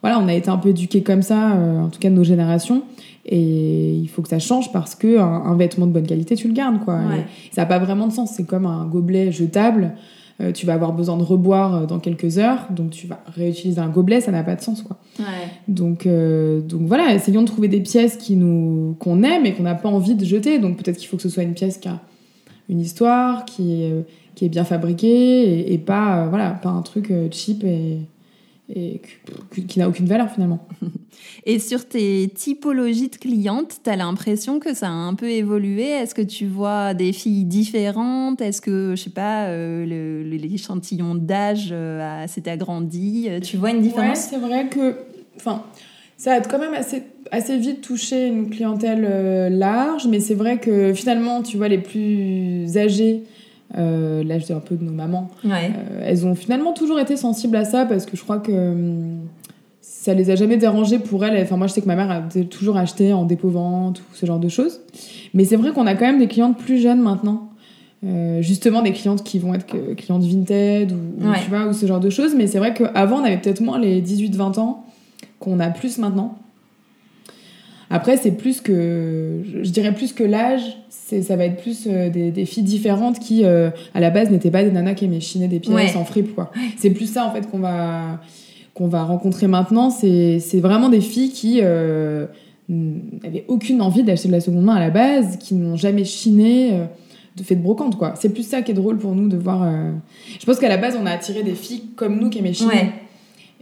Voilà, 0.02 0.20
on 0.20 0.28
a 0.28 0.34
été 0.34 0.50
un 0.50 0.58
peu 0.58 0.70
éduqués 0.70 1.04
comme 1.04 1.22
ça, 1.22 1.52
euh, 1.52 1.82
en 1.82 1.90
tout 1.90 2.00
cas 2.00 2.10
de 2.10 2.16
nos 2.16 2.24
générations. 2.24 2.84
Et 3.26 3.94
il 3.94 4.08
faut 4.08 4.24
que 4.24 4.30
ça 4.30 4.40
change 4.40 4.72
parce 4.72 4.96
que 4.96 5.20
un, 5.20 5.24
un 5.24 5.56
vêtement 5.56 5.86
de 5.86 5.92
bonne 5.92 6.08
qualité, 6.08 6.36
tu 6.36 6.48
le 6.48 6.54
gardes, 6.54 6.84
quoi. 6.84 6.96
Ouais. 6.96 7.26
Ça 7.52 7.62
n'a 7.62 7.66
pas 7.68 7.78
vraiment 7.78 8.08
de 8.08 8.14
sens. 8.14 8.32
C'est 8.36 8.46
comme 8.46 8.66
un 8.66 8.86
gobelet 8.86 9.32
jetable. 9.32 9.94
Euh, 10.42 10.52
tu 10.52 10.66
vas 10.66 10.74
avoir 10.74 10.94
besoin 10.94 11.18
de 11.18 11.24
reboire 11.24 11.76
euh, 11.76 11.86
dans 11.86 12.00
quelques 12.00 12.38
heures, 12.38 12.68
donc 12.72 12.92
tu 12.92 13.06
vas 13.06 13.20
réutiliser 13.28 13.80
un 13.80 13.90
gobelet, 13.90 14.22
ça 14.22 14.32
n'a 14.32 14.44
pas 14.44 14.56
de 14.56 14.62
sens, 14.62 14.82
quoi. 14.82 14.98
Ouais. 15.20 15.26
Donc, 15.68 16.06
euh, 16.06 16.62
donc 16.62 16.82
voilà, 16.84 17.14
essayons 17.14 17.42
de 17.42 17.48
trouver 17.48 17.68
des 17.68 17.82
pièces 17.82 18.16
qui 18.18 18.36
nous 18.36 18.96
qu'on 19.00 19.24
aime 19.24 19.46
et 19.46 19.54
qu'on 19.54 19.64
n'a 19.64 19.76
pas 19.76 19.90
envie 19.90 20.16
de 20.16 20.26
jeter. 20.26 20.58
Donc 20.58 20.78
peut-être 20.78 20.98
qu'il 20.98 21.08
faut 21.08 21.18
que 21.18 21.24
ce 21.24 21.30
soit 21.30 21.44
une 21.44 21.54
pièce 21.54 21.78
qui 21.78 21.90
a 21.90 22.00
une 22.70 22.80
histoire, 22.80 23.46
qui 23.46 23.84
est, 23.84 24.06
qui 24.36 24.46
est 24.46 24.50
bien 24.50 24.64
fabriquée 24.66 25.08
et, 25.60 25.74
et 25.74 25.78
pas, 25.78 26.26
euh, 26.26 26.30
voilà, 26.30 26.52
pas 26.52 26.70
un 26.70 26.82
truc 26.82 27.12
euh, 27.12 27.28
cheap 27.32 27.64
et, 27.64 28.00
et 28.74 29.02
qui- 29.68 29.80
n'a 29.80 29.88
aucune 29.90 30.06
valeur 30.08 30.30
finalement. 30.32 30.68
Et 31.46 31.60
sur 31.60 31.88
tes 31.88 32.30
typologies 32.34 33.10
de 33.10 33.16
clientes, 33.16 33.80
t'as 33.84 33.96
l'impression 33.96 34.60
que 34.60 34.74
ça 34.74 34.88
a 34.88 34.92
un 34.92 35.14
peu 35.14 35.30
évolué? 35.30 35.84
Est-ce 35.84 36.16
que 36.16 36.22
tu 36.22 36.46
vois 36.46 36.94
des 36.94 37.14
filles 37.14 37.44
différentes? 37.46 38.42
Est-ce 38.42 38.62
que, 38.62 38.94
je 38.96 39.04
sais 39.04 39.10
pas, 39.10 39.48
euh, 39.48 39.86
l'échantillon 40.26 41.16
d'âge 41.16 41.70
euh, 41.72 42.24
a- 42.24 42.28
s'est 42.28 42.48
agrandi? 42.50 43.28
Tu 43.44 43.58
vois 43.58 43.72
une 43.72 43.78
Ouais, 43.78 43.82
différence? 43.84 44.20
c'est 44.20 44.38
vrai 44.38 44.68
que, 44.70 44.96
enfin, 45.36 45.64
ça 46.18 46.34
a 46.34 46.42
quand 46.42 46.60
même 46.60 46.74
assez, 46.74 47.04
assez 47.32 47.58
vite 47.58 47.82
touché 47.82 48.28
une 48.28 48.50
clientèle 48.50 49.06
euh, 49.08 49.50
large, 49.50 50.08
mais 50.08 50.20
c'est 50.20 50.36
vrai 50.36 50.60
que 50.60 50.94
finalement, 50.94 51.42
tu 51.44 51.58
vois, 51.58 51.68
les 51.68 51.80
plus 51.80 52.78
âgées, 52.78 53.24
euh, 53.78 54.24
là 54.24 54.38
je 54.40 54.46
dis 54.46 54.54
un 54.54 54.60
peu 54.60 54.76
de 54.76 54.84
nos 54.84 54.92
mamans, 54.92 55.30
Ouais. 55.44 55.72
euh, 55.76 56.04
elles 56.06 56.26
ont 56.26 56.36
finalement 56.36 56.74
toujours 56.74 57.00
été 57.00 57.16
sensibles 57.18 57.56
à 57.56 57.66
ça 57.66 57.86
parce 57.86 58.06
que 58.06 58.16
je 58.18 58.22
crois 58.24 58.40
que 58.40 58.52
hum, 58.52 59.20
ça 59.82 60.14
les 60.14 60.30
a 60.30 60.36
jamais 60.36 60.58
dérangées 60.58 61.00
pour 61.00 61.24
elles. 61.26 61.42
Enfin, 61.44 61.58
moi 61.58 61.68
je 61.68 61.74
sais 61.74 61.82
que 61.82 61.88
ma 61.88 61.96
mère 61.96 62.10
a 62.12 62.22
toujours 62.44 62.78
acheté 62.78 63.14
en 63.14 63.26
dépôt-vente 63.26 64.00
ou 64.00 64.04
ce 64.16 64.26
genre 64.26 64.40
de 64.40 64.50
choses. 64.50 64.80
Mais 65.34 65.44
c'est 65.46 65.56
vrai 65.56 65.72
qu'on 65.72 65.86
a 65.88 65.96
quand 65.96 66.06
même 66.06 66.20
des 66.20 66.28
clientes 66.28 66.58
plus 66.58 66.80
jeunes 66.80 67.02
maintenant. 67.02 67.48
Euh, 68.04 68.42
justement 68.42 68.82
des 68.82 68.94
clientes 68.94 69.24
qui 69.24 69.38
vont 69.38 69.54
être 69.54 69.68
que- 69.68 69.94
clientes 69.94 70.24
vintage 70.24 70.88
ou, 70.92 71.28
Ouais. 71.30 71.38
tu 71.44 71.50
vois 71.52 71.68
ou 71.68 71.74
ce 71.74 71.86
genre 71.86 72.00
de 72.00 72.10
choses 72.10 72.34
mais 72.36 72.48
c'est 72.48 72.58
vrai 72.58 72.74
qu'avant 72.74 73.18
on 73.22 73.24
avait 73.24 73.38
peut-être 73.38 73.62
moins 73.62 73.78
les 73.78 74.02
18-20 74.02 74.58
ans 74.58 74.84
qu'on 75.40 75.60
a 75.60 75.70
plus 75.70 76.00
maintenant 76.00 76.34
après 77.92 78.18
c'est 78.18 78.32
plus 78.32 78.62
que 78.62 79.42
je 79.64 79.70
dirais 79.70 79.94
plus 79.94 80.14
que 80.14 80.24
l'âge 80.24 80.62
c'est 80.90 81.22
ça 81.22 81.36
va 81.36 81.46
être 81.46 81.62
plus 81.62 81.88
euh, 81.88 82.10
des, 82.10 82.32
des 82.32 82.46
filles 82.46 82.64
différentes 82.64 83.20
qui 83.20 83.44
euh, 83.44 83.70
à 83.94 84.00
la 84.00 84.10
base 84.10 84.30
n'étaient 84.32 84.50
pas 84.52 84.64
des 84.64 84.72
nanas 84.72 84.94
qui 84.94 85.06
aimaient 85.06 85.20
chiner 85.20 85.48
des 85.48 85.60
pièces 85.60 85.74
Ouais. 85.74 85.96
en 85.96 86.06
fripe 86.06 86.34
quoi. 86.36 86.52
C'est 86.78 86.92
plus 86.92 87.12
ça 87.12 87.26
en 87.26 87.32
fait 87.32 87.50
qu'on 87.50 87.60
va 87.60 88.20
qu'on 88.74 88.88
va 88.88 89.04
rencontrer 89.04 89.48
maintenant. 89.48 89.90
C'est 89.90 90.40
c'est 90.40 90.60
vraiment 90.62 90.90
des 90.90 91.02
filles 91.02 91.32
qui 91.32 91.60
euh, 91.62 92.26
n'avaient 92.70 93.46
aucune 93.50 93.82
envie 93.82 94.04
d'acheter 94.04 94.28
de 94.30 94.34
la 94.34 94.40
seconde 94.40 94.64
main 94.64 94.76
à 94.76 94.80
la 94.80 94.90
base 94.90 95.38
qui 95.38 95.56
n'ont 95.56 95.76
jamais 95.76 96.06
chiné 96.06 96.70
euh, 96.74 96.86
de 97.36 97.44
fait 97.44 97.56
de 97.56 97.62
brocante 97.62 97.98
quoi. 97.98 98.14
C'est 98.20 98.30
plus 98.30 98.44
ça 98.48 98.62
qui 98.62 98.72
est 98.72 98.76
drôle 98.76 98.98
pour 98.98 99.14
nous 99.16 99.28
de 99.28 99.38
voir 99.38 99.70
je 100.40 100.46
pense 100.46 100.58
qu'à 100.60 100.70
la 100.70 100.78
base 100.78 100.98
on 101.02 101.06
a 101.06 101.12
attiré 101.12 101.44
des 101.44 101.56
filles 101.56 101.84
comme 101.96 102.20
nous 102.20 102.30
qui 102.30 102.40
aimaient 102.40 102.54
chiner. 102.54 102.70
Ouais. 102.72 102.90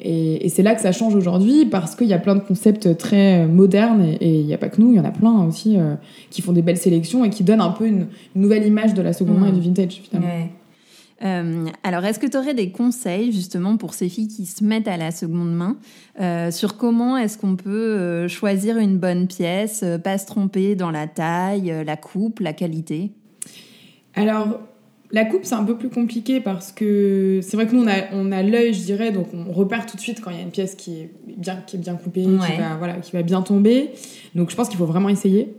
Et, 0.02 0.46
et 0.46 0.50
c'est 0.50 0.64
là 0.64 0.76
que 0.76 0.82
ça 0.82 0.92
change 0.92 1.14
aujourd'hui 1.16 1.66
parce 1.66 1.96
qu'il 1.96 2.08
y 2.08 2.14
a 2.14 2.20
plein 2.20 2.36
de 2.36 2.40
concepts 2.40 2.98
très 2.98 3.46
modernes 3.48 4.16
et 4.22 4.40
il 4.40 4.46
n'y 4.46 4.54
a 4.54 4.58
pas 4.58 4.70
que 4.70 4.82
nous, 4.82 4.92
il 4.92 4.96
y 4.96 5.00
en 5.00 5.06
a 5.06 5.12
plein 5.12 5.44
aussi 5.46 5.78
euh, 5.78 5.96
qui 6.30 6.42
font 6.42 6.54
des 6.54 6.62
belles 6.62 6.78
sélections 6.78 7.26
et 7.26 7.30
qui 7.30 7.44
donnent 7.44 7.62
un 7.62 7.72
peu 7.72 7.86
une, 7.86 8.08
une 8.36 8.42
nouvelle 8.42 8.66
image 8.66 8.94
de 8.94 9.02
la 9.02 9.14
seconde 9.14 9.40
main 9.40 9.48
et 9.48 9.52
du 9.52 9.62
vintage 9.62 10.02
finalement. 10.04 10.28
Ouais. 10.28 10.52
Euh, 11.22 11.66
alors, 11.84 12.06
est-ce 12.06 12.18
que 12.18 12.28
tu 12.28 12.38
aurais 12.38 12.54
des 12.54 12.72
conseils 12.72 13.34
justement 13.34 13.76
pour 13.76 13.94
ces 13.94 14.08
filles 14.08 14.30
qui 14.30 14.46
se 14.46 14.64
mettent 14.64 14.88
à 14.88 14.96
la 14.96 15.12
seconde 15.12 15.54
main 15.54 15.76
euh, 16.22 16.50
sur 16.50 16.78
comment 16.78 17.18
est-ce 17.18 17.38
qu'on 17.38 17.58
peut 17.58 18.30
choisir 18.30 18.78
une 18.78 18.98
bonne 18.98 19.28
pièce, 19.28 19.84
pas 20.02 20.18
se 20.18 20.26
tromper 20.26 20.76
dans 20.76 20.92
la 20.92 21.08
taille, 21.08 21.74
la 21.86 21.98
coupe, 21.98 22.40
la 22.40 22.54
qualité? 22.54 23.12
Alors, 24.16 24.62
la 25.12 25.26
coupe, 25.26 25.42
c'est 25.44 25.56
un 25.56 25.64
peu 25.64 25.76
plus 25.76 25.90
compliqué 25.90 26.40
parce 26.40 26.72
que 26.72 27.40
c'est 27.42 27.58
vrai 27.58 27.66
que 27.66 27.76
nous, 27.76 27.84
on 27.84 27.88
a, 27.88 28.14
on 28.14 28.32
a 28.32 28.44
l'œil, 28.44 28.74
je 28.74 28.82
dirais, 28.84 29.12
donc 29.12 29.28
on 29.34 29.52
repère 29.52 29.86
tout 29.88 29.96
de 29.98 30.02
suite 30.02 30.22
quand 30.22 30.30
il 30.30 30.38
y 30.38 30.40
a 30.40 30.44
une 30.44 30.52
pièce 30.52 30.76
qui 30.76 31.00
est 31.00 31.10
bien, 31.38 31.58
qui 31.66 31.78
est 31.78 31.80
bien 31.80 31.96
coupée, 31.96 32.26
Ouais. 32.26 32.46
qui, 32.46 32.58
va, 32.60 32.76
voilà, 32.78 32.94
qui 32.96 33.12
va 33.14 33.24
bien 33.24 33.42
tomber. 33.42 33.90
Donc, 34.36 34.52
je 34.52 34.56
pense 34.56 34.70
qu'il 34.70 34.78
faut 34.78 34.86
vraiment 34.86 35.10
essayer. 35.10 35.54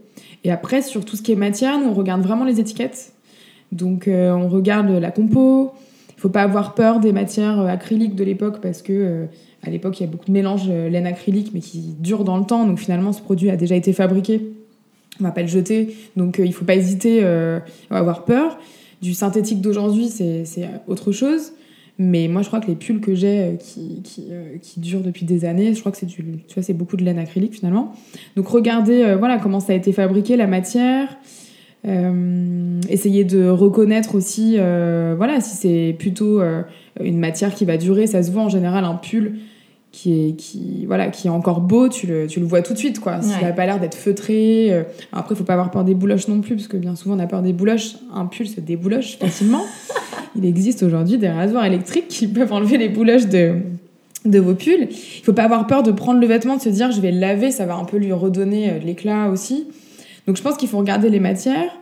Et 0.44 0.52
après, 0.52 0.82
sur 0.82 1.04
tout 1.04 1.16
ce 1.16 1.22
qui 1.22 1.32
est 1.32 1.36
matière, 1.36 1.78
nous, 1.80 1.86
on 1.88 1.94
regarde 1.94 2.22
vraiment 2.22 2.44
les 2.44 2.60
étiquettes. 2.60 3.12
Donc, 3.72 4.06
euh, 4.08 4.32
on 4.32 4.48
regarde 4.48 4.88
la 4.88 5.10
compo. 5.10 5.72
Il 6.16 6.20
faut 6.20 6.28
pas 6.28 6.42
avoir 6.42 6.74
peur 6.74 7.00
des 7.00 7.12
matières 7.12 7.60
euh, 7.60 7.66
acryliques 7.66 8.14
de 8.14 8.24
l'époque 8.24 8.60
parce 8.60 8.82
que 8.82 8.92
euh, 8.92 9.26
à 9.62 9.70
l'époque, 9.70 9.98
il 10.00 10.04
y 10.04 10.06
a 10.06 10.10
beaucoup 10.10 10.26
de 10.26 10.32
mélanges 10.32 10.68
euh, 10.70 10.88
laine 10.88 11.06
acrylique, 11.06 11.50
mais 11.54 11.60
qui 11.60 11.94
durent 11.98 12.24
dans 12.24 12.36
le 12.38 12.44
temps. 12.44 12.66
Donc, 12.66 12.78
finalement, 12.78 13.12
ce 13.12 13.20
produit 13.20 13.50
a 13.50 13.56
déjà 13.56 13.74
été 13.74 13.92
fabriqué. 13.92 14.40
On 15.20 15.24
va 15.24 15.32
pas 15.32 15.42
le 15.42 15.48
jeter. 15.48 15.96
Donc, 16.16 16.38
euh, 16.38 16.46
il 16.46 16.52
faut 16.52 16.64
pas 16.64 16.76
hésiter 16.76 17.24
à 17.24 17.62
avoir 17.90 18.24
peur. 18.24 18.58
Du 19.02 19.14
synthétique 19.14 19.60
d'aujourd'hui, 19.60 20.08
c'est 20.08 20.68
autre 20.86 21.12
chose. 21.12 21.52
Mais 22.02 22.28
moi, 22.28 22.40
je 22.40 22.46
crois 22.46 22.60
que 22.60 22.66
les 22.66 22.76
pulls 22.76 23.02
que 23.02 23.14
j'ai 23.14 23.40
euh, 23.40 23.52
euh, 24.30 24.56
qui 24.62 24.80
durent 24.80 25.02
depuis 25.02 25.26
des 25.26 25.44
années, 25.44 25.74
je 25.74 25.80
crois 25.80 25.92
que 25.92 25.98
c'est 25.98 26.06
du, 26.06 26.24
tu 26.48 26.72
beaucoup 26.72 26.96
de 26.96 27.04
laine 27.04 27.18
acrylique 27.18 27.52
finalement. 27.52 27.92
Donc, 28.36 28.48
regardez 28.48 29.02
euh, 29.02 29.16
voilà, 29.18 29.36
comment 29.36 29.60
ça 29.60 29.74
a 29.74 29.76
été 29.76 29.92
fabriqué, 29.92 30.36
la 30.36 30.46
matière. 30.46 31.18
Essayer 31.84 33.24
de 33.24 33.48
reconnaître 33.48 34.14
aussi, 34.14 34.56
voilà, 34.56 35.40
si 35.40 35.56
c'est 35.56 35.96
plutôt 35.98 36.42
une 37.02 37.18
matière 37.18 37.54
qui 37.54 37.64
va 37.64 37.78
durer. 37.78 38.06
Ça 38.06 38.22
se 38.22 38.30
voit 38.30 38.42
en 38.42 38.48
général 38.50 38.84
un 38.84 38.94
pull 38.94 39.38
qui 39.92 40.28
est, 40.28 40.32
qui, 40.36 40.86
voilà, 40.86 41.08
qui 41.08 41.26
est 41.26 41.30
encore 41.30 41.60
beau, 41.60 41.88
tu 41.88 42.06
le, 42.06 42.26
tu 42.28 42.38
le 42.40 42.46
vois 42.46 42.62
tout 42.62 42.72
de 42.72 42.78
suite. 42.78 43.00
Quoi. 43.00 43.20
S'il 43.22 43.34
Ouais. 43.36 43.42
n'a 43.42 43.52
pas 43.52 43.66
l'air 43.66 43.80
d'être 43.80 43.96
feutré. 43.96 44.68
euh, 44.72 44.82
après, 45.12 45.34
il 45.34 45.38
faut 45.38 45.44
pas 45.44 45.54
avoir 45.54 45.70
peur 45.70 45.84
des 45.84 45.94
bouloches 45.94 46.28
non 46.28 46.40
plus, 46.40 46.54
parce 46.54 46.68
que 46.68 46.76
bien 46.76 46.94
souvent, 46.94 47.16
on 47.16 47.18
a 47.18 47.26
peur 47.26 47.42
des 47.42 47.52
bouloches. 47.52 47.96
Un 48.14 48.26
pull 48.26 48.46
se 48.46 48.60
débouloche 48.60 49.18
facilement. 49.18 49.62
Il 50.36 50.44
existe 50.44 50.82
aujourd'hui 50.84 51.18
des 51.18 51.28
rasoirs 51.28 51.64
électriques 51.64 52.06
qui 52.08 52.28
peuvent 52.28 52.52
enlever 52.52 52.78
les 52.78 52.88
bouloches 52.88 53.26
de, 53.26 53.54
de 54.24 54.38
vos 54.38 54.54
pulls. 54.54 54.86
Il 54.90 55.24
faut 55.24 55.32
pas 55.32 55.42
avoir 55.42 55.66
peur 55.66 55.82
de 55.82 55.90
prendre 55.90 56.20
le 56.20 56.26
vêtement, 56.28 56.56
de 56.56 56.62
se 56.62 56.68
dire 56.68 56.92
je 56.92 57.00
vais 57.00 57.10
le 57.10 57.18
laver, 57.18 57.50
ça 57.50 57.66
va 57.66 57.74
un 57.74 57.84
peu 57.84 57.96
lui 57.96 58.12
redonner 58.12 58.70
euh, 58.70 58.78
de 58.78 58.84
l'éclat 58.84 59.28
aussi. 59.28 59.66
Donc 60.28 60.36
je 60.36 60.42
pense 60.42 60.56
qu'il 60.56 60.68
faut 60.68 60.78
regarder 60.78 61.10
les 61.10 61.18
matières. 61.20 61.72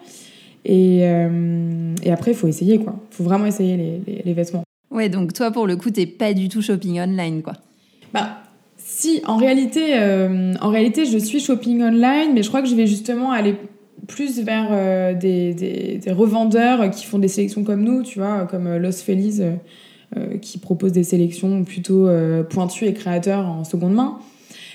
Et, 0.65 1.01
euh, 1.03 1.95
et 2.03 2.11
après, 2.11 2.31
il 2.33 2.37
faut 2.37 2.47
essayer, 2.49 2.79
quoi. 2.79 2.95
Il 3.13 3.17
faut 3.17 3.25
vraiment 3.25 3.45
essayer 3.47 3.77
les, 3.77 4.01
les, 4.07 4.23
les 4.25 4.33
vêtements. 4.33 4.63
Ouais, 4.91 5.09
donc 5.11 5.33
toi, 5.35 5.51
pour 5.51 5.67
le 5.67 5.77
coup, 5.77 5.91
t'es 5.91 6.07
pas 6.07 6.33
du 6.33 6.49
tout 6.49 6.63
shopping 6.63 7.01
online, 7.01 7.43
quoi. 7.43 7.53
Bah, 8.15 8.39
si, 8.77 9.21
en 9.27 9.37
réalité, 9.37 9.99
euh, 9.99 10.55
en 10.61 10.71
réalité, 10.71 11.05
je 11.05 11.19
suis 11.19 11.41
shopping 11.41 11.83
online, 11.83 12.33
mais 12.35 12.43
je 12.43 12.49
crois 12.49 12.63
que 12.63 12.69
je 12.69 12.75
vais 12.75 12.87
justement 12.87 13.33
aller 13.33 13.55
plus 14.07 14.41
vers 14.41 14.69
euh, 14.71 15.15
des, 15.15 15.53
des, 15.55 15.99
des 15.99 16.13
revendeurs 16.13 16.91
qui 16.91 17.05
font 17.05 17.19
des 17.19 17.29
sélections 17.29 17.65
comme 17.65 17.83
nous, 17.83 18.03
tu 18.03 18.19
vois, 18.19 18.47
comme 18.51 18.67
euh, 18.67 18.79
Los 18.79 18.93
Feliz, 19.05 19.43
euh, 20.17 20.39
qui 20.41 20.59
propose 20.59 20.93
des 20.93 21.05
sélections 21.05 21.65
plutôt 21.65 22.09
pointues 22.49 22.87
et 22.87 22.95
créateurs 22.95 23.47
en 23.47 23.65
seconde 23.65 23.93
main. 23.95 24.19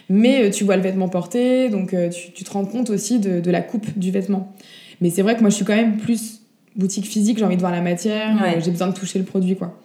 Mais 0.09 0.51
tu 0.51 0.63
vois 0.63 0.75
le 0.75 0.83
vêtement 0.83 1.07
porté, 1.07 1.69
donc 1.69 1.95
tu, 2.11 2.31
tu 2.33 2.43
te 2.43 2.51
rends 2.51 2.65
compte 2.65 2.89
aussi 2.91 3.17
de, 3.19 3.39
de 3.39 3.51
la 3.51 3.61
coupe 3.61 3.97
du 3.97 4.11
vêtement. 4.11 4.53
Mais 5.01 5.09
c'est 5.09 5.23
vrai 5.23 5.35
que 5.35 5.41
moi, 5.41 5.49
je 5.49 5.55
suis 5.55 5.65
quand 5.65 5.75
même 5.75 5.97
plus 5.97 6.41
boutique 6.75 7.05
physique, 7.05 7.37
j'ai 7.39 7.45
envie 7.45 7.55
de 7.55 7.61
voir 7.61 7.71
la 7.71 7.81
matière, 7.81 8.35
Ouais. 8.41 8.59
j'ai 8.63 8.69
besoin 8.69 8.87
de 8.89 8.93
toucher 8.93 9.17
le 9.17 9.25
produit, 9.25 9.55
quoi. 9.55 9.79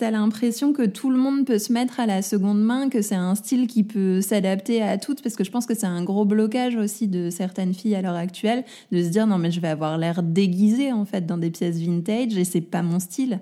T'as 0.00 0.10
l'impression 0.10 0.72
que 0.72 0.84
tout 0.84 1.10
le 1.10 1.16
monde 1.16 1.46
peut 1.46 1.58
se 1.58 1.72
mettre 1.72 2.00
à 2.00 2.06
la 2.06 2.22
seconde 2.22 2.62
main, 2.62 2.88
que 2.88 3.02
c'est 3.02 3.14
un 3.14 3.34
style 3.34 3.66
qui 3.66 3.84
peut 3.84 4.20
s'adapter 4.20 4.82
à 4.82 4.98
toutes, 4.98 5.22
parce 5.22 5.36
que 5.36 5.44
je 5.44 5.50
pense 5.50 5.66
que 5.66 5.74
c'est 5.74 5.86
un 5.86 6.02
gros 6.02 6.24
blocage 6.24 6.76
aussi 6.76 7.06
de 7.08 7.30
certaines 7.30 7.74
filles 7.74 7.94
à 7.94 8.02
l'heure 8.02 8.14
actuelle, 8.14 8.64
de 8.90 9.02
se 9.02 9.08
dire 9.08 9.26
non 9.26 9.38
mais 9.38 9.50
je 9.50 9.60
vais 9.60 9.68
avoir 9.68 9.98
l'air 9.98 10.22
déguisée 10.22 10.92
en 10.92 11.04
fait 11.04 11.26
dans 11.26 11.38
des 11.38 11.50
pièces 11.50 11.78
vintage 11.78 12.36
et 12.36 12.44
c'est 12.44 12.60
pas 12.60 12.82
mon 12.82 12.98
style. 12.98 13.40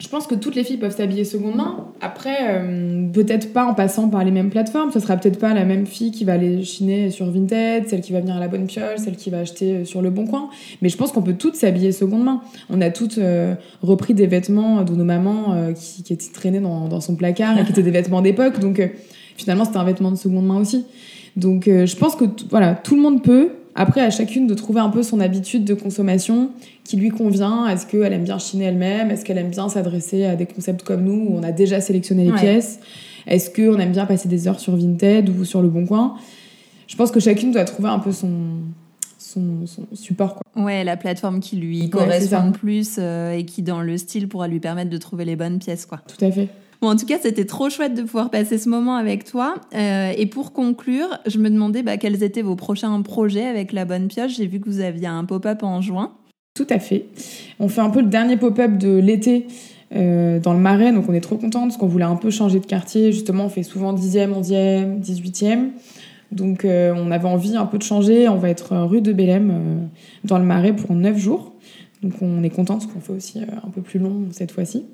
Je 0.00 0.08
pense 0.08 0.26
que 0.26 0.34
toutes 0.34 0.54
les 0.54 0.64
filles 0.64 0.78
peuvent 0.78 0.96
s'habiller 0.96 1.24
seconde 1.24 1.56
main. 1.56 1.84
Après, 2.00 2.36
euh, 2.48 3.06
peut-être 3.12 3.52
pas 3.52 3.66
en 3.66 3.74
passant 3.74 4.08
par 4.08 4.24
les 4.24 4.30
mêmes 4.30 4.48
plateformes. 4.48 4.90
Ce 4.90 4.98
sera 4.98 5.18
peut-être 5.18 5.38
pas 5.38 5.52
la 5.52 5.66
même 5.66 5.86
fille 5.86 6.10
qui 6.10 6.24
va 6.24 6.32
aller 6.32 6.64
chiner 6.64 7.10
sur 7.10 7.30
Vinted, 7.30 7.86
celle 7.86 8.00
qui 8.00 8.12
va 8.12 8.20
venir 8.20 8.34
à 8.34 8.40
la 8.40 8.48
bonne 8.48 8.66
pioche, 8.66 8.96
celle 8.96 9.16
qui 9.16 9.28
va 9.28 9.40
acheter 9.40 9.74
euh, 9.74 9.84
sur 9.84 10.00
le 10.00 10.08
bon 10.08 10.26
coin. 10.26 10.48
Mais 10.80 10.88
je 10.88 10.96
pense 10.96 11.12
qu'on 11.12 11.20
peut 11.20 11.34
toutes 11.34 11.54
s'habiller 11.54 11.92
seconde 11.92 12.24
main. 12.24 12.40
On 12.70 12.80
a 12.80 12.88
toutes 12.88 13.18
euh, 13.18 13.54
repris 13.82 14.14
des 14.14 14.26
vêtements 14.26 14.82
de 14.84 14.94
nos 14.94 15.04
mamans 15.04 15.74
qui, 15.74 16.02
qui, 16.02 16.14
étaient 16.14 16.32
traînés 16.32 16.60
dans, 16.60 16.88
dans, 16.88 17.02
son 17.02 17.14
placard 17.14 17.58
et 17.58 17.64
qui 17.64 17.72
étaient 17.72 17.82
des 17.82 17.90
vêtements 17.90 18.22
d'époque. 18.22 18.58
Donc 18.58 18.82
finalement, 19.36 19.66
c'était 19.66 19.78
un 19.78 19.84
vêtement 19.84 20.10
de 20.10 20.16
seconde 20.16 20.46
main 20.46 20.58
aussi. 20.58 20.86
Donc 21.36 21.64
je 21.66 21.96
pense 21.96 22.16
que 22.16 22.24
voilà, 22.48 22.74
tout 22.74 22.96
le 22.96 23.02
monde 23.02 23.22
peut. 23.22 23.50
Après, 23.80 24.02
à 24.02 24.10
chacune 24.10 24.46
de 24.46 24.52
trouver 24.52 24.80
un 24.80 24.90
peu 24.90 25.02
son 25.02 25.20
habitude 25.20 25.64
de 25.64 25.72
consommation 25.72 26.50
qui 26.84 26.98
lui 26.98 27.08
convient. 27.08 27.66
Est-ce 27.66 27.86
qu'elle 27.86 28.12
aime 28.12 28.24
bien 28.24 28.38
chiner 28.38 28.66
elle-même? 28.66 29.10
Est-ce 29.10 29.24
qu'elle 29.24 29.38
aime 29.38 29.48
bien 29.48 29.70
s'adresser 29.70 30.26
à 30.26 30.36
des 30.36 30.44
concepts 30.44 30.82
comme 30.82 31.02
nous 31.02 31.30
où 31.30 31.34
on 31.34 31.42
a 31.42 31.50
déjà 31.50 31.80
sélectionné 31.80 32.26
les 32.26 32.32
pièces? 32.32 32.80
Est-ce 33.26 33.48
qu'on 33.48 33.78
aime 33.78 33.92
bien 33.92 34.04
passer 34.04 34.28
des 34.28 34.46
heures 34.46 34.60
sur 34.60 34.76
Vinted 34.76 35.30
ou 35.30 35.46
sur 35.46 35.62
Le 35.62 35.70
Bon 35.70 35.86
Coin? 35.86 36.16
Je 36.88 36.96
pense 36.96 37.10
que 37.10 37.20
chacune 37.20 37.52
doit 37.52 37.64
trouver 37.64 37.88
un 37.88 38.00
peu 38.00 38.12
son, 38.12 38.58
son, 39.16 39.64
support. 39.94 40.34
Quoi. 40.34 40.62
Ouais, 40.62 40.84
la 40.84 40.98
plateforme 40.98 41.40
qui 41.40 41.56
lui 41.56 41.88
correspond 41.88 42.48
le 42.48 42.52
plus 42.52 42.96
euh, 42.98 43.32
et 43.32 43.46
qui, 43.46 43.62
dans 43.62 43.80
le 43.80 43.96
style, 43.96 44.28
pourra 44.28 44.46
lui 44.46 44.60
permettre 44.60 44.90
de 44.90 44.98
trouver 44.98 45.24
les 45.24 45.36
bonnes 45.36 45.58
pièces. 45.58 45.86
Quoi. 45.86 46.02
Tout 46.06 46.22
à 46.22 46.30
fait. 46.30 46.48
Bon, 46.80 46.88
en 46.88 46.96
tout 46.96 47.04
cas, 47.04 47.18
c'était 47.20 47.44
trop 47.44 47.68
chouette 47.68 47.94
de 47.94 48.02
pouvoir 48.02 48.30
passer 48.30 48.56
ce 48.56 48.68
moment 48.68 48.96
avec 48.96 49.24
toi. 49.24 49.56
Euh, 49.74 50.12
et 50.16 50.24
pour 50.24 50.52
conclure, 50.52 51.18
je 51.26 51.38
me 51.38 51.50
demandais 51.50 51.82
bah, 51.82 51.98
quels 51.98 52.22
étaient 52.22 52.40
vos 52.40 52.56
prochains 52.56 53.02
projets 53.02 53.44
avec 53.44 53.72
la 53.72 53.84
bonne 53.84 54.08
pioche? 54.08 54.36
J'ai 54.36 54.46
vu 54.46 54.60
que 54.60 54.68
vous 54.70 54.80
aviez 54.80 55.06
un 55.06 55.24
pop-up 55.26 55.62
en 55.62 55.82
juin. 55.82 56.12
Tout 56.54 56.66
à 56.70 56.78
fait. 56.78 57.06
On 57.58 57.68
fait 57.68 57.82
un 57.82 57.90
peu 57.90 58.00
le 58.00 58.06
dernier 58.06 58.38
pop-up 58.38 58.78
de 58.78 58.96
l'été 58.96 59.46
euh, 59.94 60.40
dans 60.40 60.54
le 60.54 60.58
Marais, 60.58 60.92
donc 60.92 61.08
on 61.08 61.12
est 61.12 61.20
trop 61.20 61.36
contente 61.36 61.68
parce 61.68 61.76
qu'on 61.76 61.86
voulait 61.86 62.04
un 62.04 62.16
peu 62.16 62.30
changer 62.30 62.60
de 62.60 62.66
quartier. 62.66 63.12
Justement, 63.12 63.44
on 63.44 63.48
fait 63.50 63.62
souvent 63.62 63.94
10e, 63.94 64.40
11e, 64.40 65.00
18e. 65.02 65.68
Donc 66.32 66.64
euh, 66.64 66.94
on 66.96 67.10
avait 67.10 67.28
envie 67.28 67.56
un 67.56 67.66
peu 67.66 67.76
de 67.76 67.82
changer. 67.82 68.26
On 68.28 68.36
va 68.36 68.48
être 68.48 68.74
rue 68.86 69.02
de 69.02 69.12
Bélem 69.12 69.90
dans 70.24 70.38
le 70.38 70.44
Marais 70.44 70.74
pour 70.74 70.94
9 70.94 71.18
jours. 71.18 71.52
Donc 72.02 72.14
on 72.22 72.42
est 72.42 72.50
content 72.50 72.78
parce 72.78 72.86
qu'on 72.86 73.00
fait 73.00 73.12
aussi 73.12 73.40
un 73.40 73.68
peu 73.68 73.82
plus 73.82 73.98
long 73.98 74.28
cette 74.30 74.52
fois-ci 74.52 74.86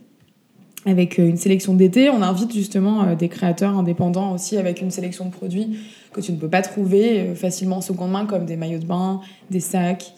avec 0.87 1.19
euh, 1.19 1.29
une 1.29 1.37
sélection 1.37 1.75
d'été. 1.75 2.09
On 2.11 2.23
invite 2.23 2.53
justement 2.55 3.03
euh, 3.03 3.15
des 3.15 3.29
créateurs 3.29 3.77
indépendants 3.77 4.33
aussi 4.33 4.57
avec 4.57 4.81
une 4.81 4.91
sélection 4.91 5.27
de 5.27 5.31
produits 5.31 5.79
que 6.13 6.21
tu 6.21 6.33
ne 6.33 6.39
peux 6.39 6.49
pas 6.49 6.63
trouver 6.63 7.21
euh, 7.21 7.35
facilement 7.35 7.79
en 7.79 7.81
seconde 7.81 8.13
main, 8.13 8.25
comme 8.25 8.47
des 8.47 8.57
maillots 8.57 8.79
de 8.79 8.87
bain, 8.87 9.21
des 9.51 9.61
sacs, 9.61 10.15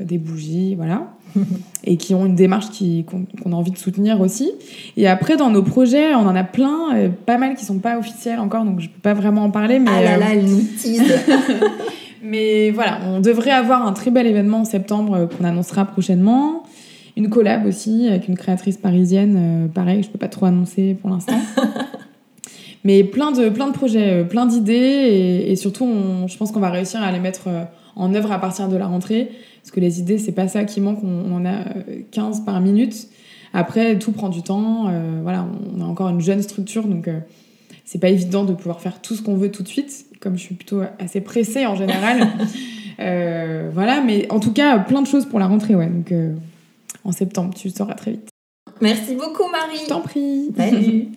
des 0.00 0.18
bougies, 0.18 0.76
voilà. 0.76 1.08
et 1.84 1.96
qui 1.96 2.14
ont 2.14 2.24
une 2.24 2.36
démarche 2.36 2.66
qu'on 3.04 3.52
a 3.52 3.56
envie 3.56 3.72
de 3.72 3.78
soutenir 3.78 4.20
aussi. 4.20 4.52
Et 4.96 5.08
après, 5.08 5.36
dans 5.36 5.50
nos 5.50 5.64
projets, 5.64 6.14
on 6.14 6.20
en 6.20 6.36
a 6.36 6.44
plein, 6.44 7.10
pas 7.26 7.36
mal 7.36 7.56
qui 7.56 7.64
sont 7.64 7.80
pas 7.80 7.98
officiels 7.98 8.38
encore, 8.38 8.64
donc 8.64 8.78
je 8.78 8.88
peux 8.88 9.00
pas 9.00 9.12
vraiment 9.12 9.42
en 9.42 9.50
parler. 9.50 9.80
Mais, 9.80 9.90
ah 9.92 10.02
là 10.02 10.16
là, 10.18 10.26
elle 10.34 10.44
nous 10.44 10.62
tease 10.80 11.02
Mais 12.22 12.70
voilà, 12.70 13.00
on 13.08 13.18
devrait 13.18 13.50
avoir 13.50 13.84
un 13.84 13.92
très 13.92 14.12
bel 14.12 14.28
événement 14.28 14.58
en 14.58 14.64
septembre 14.64 15.28
qu'on 15.28 15.44
annoncera 15.44 15.84
prochainement 15.84 16.62
une 17.16 17.28
collab 17.28 17.66
aussi 17.66 18.08
avec 18.08 18.28
une 18.28 18.36
créatrice 18.36 18.76
parisienne, 18.76 19.36
euh, 19.38 19.68
pareil, 19.68 20.02
je 20.02 20.10
peux 20.10 20.18
pas 20.18 20.28
trop 20.28 20.46
annoncer 20.46 20.94
pour 20.94 21.10
l'instant. 21.10 21.38
Mais 22.84 23.04
plein 23.04 23.30
de, 23.30 23.50
plein 23.50 23.66
de 23.66 23.72
projets, 23.72 24.10
euh, 24.10 24.24
plein 24.24 24.46
d'idées 24.46 25.44
et, 25.46 25.56
surtout, 25.56 25.86
je 26.26 26.36
pense 26.36 26.50
qu'on 26.50 26.60
va 26.60 26.70
réussir 26.70 27.02
à 27.02 27.12
les 27.12 27.18
mettre 27.18 27.48
euh, 27.48 27.64
en 27.94 28.14
œuvre 28.14 28.32
à 28.32 28.38
partir 28.38 28.68
de 28.68 28.76
la 28.76 28.86
rentrée. 28.86 29.30
Parce 29.62 29.70
que 29.70 29.80
les 29.80 30.00
idées, 30.00 30.18
c'est 30.18 30.32
pas 30.32 30.48
ça 30.48 30.64
qui 30.64 30.80
manque, 30.80 31.00
on, 31.04 31.34
en 31.34 31.44
a 31.44 31.64
15 32.12 32.44
par 32.46 32.60
minute. 32.60 33.08
Après, 33.52 33.98
tout 33.98 34.12
prend 34.12 34.30
du 34.30 34.42
temps. 34.42 34.90
voilà, 35.22 35.46
on 35.76 35.82
a 35.82 35.84
encore 35.84 36.08
une 36.08 36.22
jeune 36.22 36.40
structure, 36.40 36.86
donc 36.86 37.10
c'est 37.84 37.98
pas 37.98 38.08
évident 38.08 38.44
de 38.44 38.54
pouvoir 38.54 38.80
faire 38.80 39.02
tout 39.02 39.14
ce 39.14 39.20
qu'on 39.20 39.34
veut 39.34 39.50
tout 39.50 39.62
de 39.62 39.68
suite. 39.68 40.06
Comme 40.20 40.38
je 40.38 40.42
suis 40.44 40.54
plutôt 40.54 40.80
assez 40.98 41.20
pressée 41.20 41.66
en 41.66 41.74
général. 41.74 42.26
voilà, 43.74 44.00
mais 44.00 44.26
en 44.30 44.40
tout 44.40 44.54
cas, 44.54 44.78
plein 44.78 45.02
de 45.02 45.06
choses 45.06 45.26
pour 45.26 45.38
la 45.38 45.46
rentrée, 45.46 45.74
ouais. 45.74 45.88
Donc 45.88 46.10
en 47.04 47.12
septembre. 47.12 47.54
Tu 47.54 47.68
le 47.68 47.74
sauras 47.74 47.94
très 47.94 48.12
vite. 48.12 48.28
Merci 48.80 49.14
beaucoup, 49.14 49.48
Marie. 49.50 49.78
Je 49.84 49.88
t'en 49.88 50.00
prie. 50.00 50.50
Salut. 50.56 51.08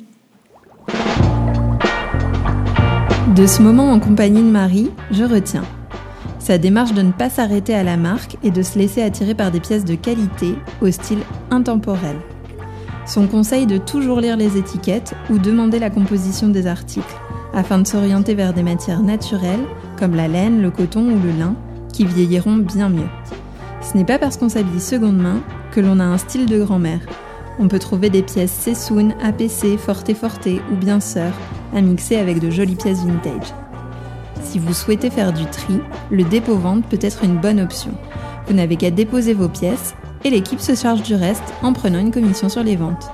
De 3.35 3.47
ce 3.47 3.61
moment 3.61 3.91
en 3.91 3.99
compagnie 3.99 4.43
de 4.43 4.49
Marie, 4.49 4.91
je 5.09 5.23
retiens 5.23 5.63
sa 6.43 6.57
démarche 6.57 6.93
de 6.93 7.01
ne 7.01 7.13
pas 7.13 7.29
s'arrêter 7.29 7.73
à 7.73 7.83
la 7.83 7.95
marque 7.95 8.35
et 8.43 8.51
de 8.51 8.61
se 8.61 8.77
laisser 8.77 9.01
attirer 9.01 9.33
par 9.33 9.49
des 9.49 9.61
pièces 9.61 9.85
de 9.85 9.95
qualité 9.95 10.55
au 10.81 10.91
style 10.91 11.21
intemporel. 11.51 12.17
Son 13.05 13.27
conseil 13.27 13.65
de 13.65 13.77
toujours 13.77 14.19
lire 14.19 14.35
les 14.35 14.57
étiquettes 14.57 15.13
ou 15.29 15.37
demander 15.37 15.79
la 15.79 15.89
composition 15.89 16.49
des 16.49 16.67
articles 16.67 17.15
afin 17.53 17.79
de 17.79 17.87
s'orienter 17.87 18.35
vers 18.35 18.53
des 18.53 18.63
matières 18.63 19.01
naturelles 19.01 19.65
comme 19.97 20.15
la 20.15 20.27
laine, 20.27 20.61
le 20.61 20.69
coton 20.69 21.05
ou 21.05 21.19
le 21.23 21.31
lin 21.31 21.55
qui 21.93 22.03
vieilliront 22.03 22.57
bien 22.57 22.89
mieux. 22.89 23.09
Ce 23.81 23.95
n'est 23.95 24.05
pas 24.05 24.19
parce 24.19 24.35
qu'on 24.35 24.49
s'habille 24.49 24.81
seconde 24.81 25.17
main 25.17 25.41
que 25.73 25.81
l'on 25.81 25.99
a 25.99 26.03
un 26.03 26.19
style 26.19 26.45
de 26.45 26.63
grand-mère. 26.63 26.99
On 27.59 27.67
peut 27.67 27.79
trouver 27.79 28.11
des 28.11 28.21
pièces 28.21 28.51
Sessoun, 28.51 29.15
APC, 29.23 29.77
Forte 29.77 30.13
Forte 30.13 30.47
ou 30.71 30.75
bien 30.75 30.99
Sœur 30.99 31.33
à 31.75 31.81
mixer 31.81 32.17
avec 32.17 32.39
de 32.39 32.51
jolies 32.51 32.75
pièces 32.75 33.03
vintage. 33.03 33.53
Si 34.43 34.59
vous 34.59 34.73
souhaitez 34.73 35.09
faire 35.09 35.33
du 35.33 35.45
tri, 35.45 35.79
le 36.11 36.23
dépôt-vente 36.23 36.85
peut 36.85 36.99
être 37.01 37.23
une 37.23 37.37
bonne 37.37 37.59
option. 37.59 37.91
Vous 38.47 38.53
n'avez 38.53 38.75
qu'à 38.75 38.91
déposer 38.91 39.33
vos 39.33 39.49
pièces 39.49 39.95
et 40.23 40.29
l'équipe 40.29 40.59
se 40.59 40.75
charge 40.75 41.01
du 41.01 41.15
reste 41.15 41.53
en 41.63 41.73
prenant 41.73 41.99
une 41.99 42.11
commission 42.11 42.49
sur 42.49 42.61
les 42.61 42.75
ventes. 42.75 43.09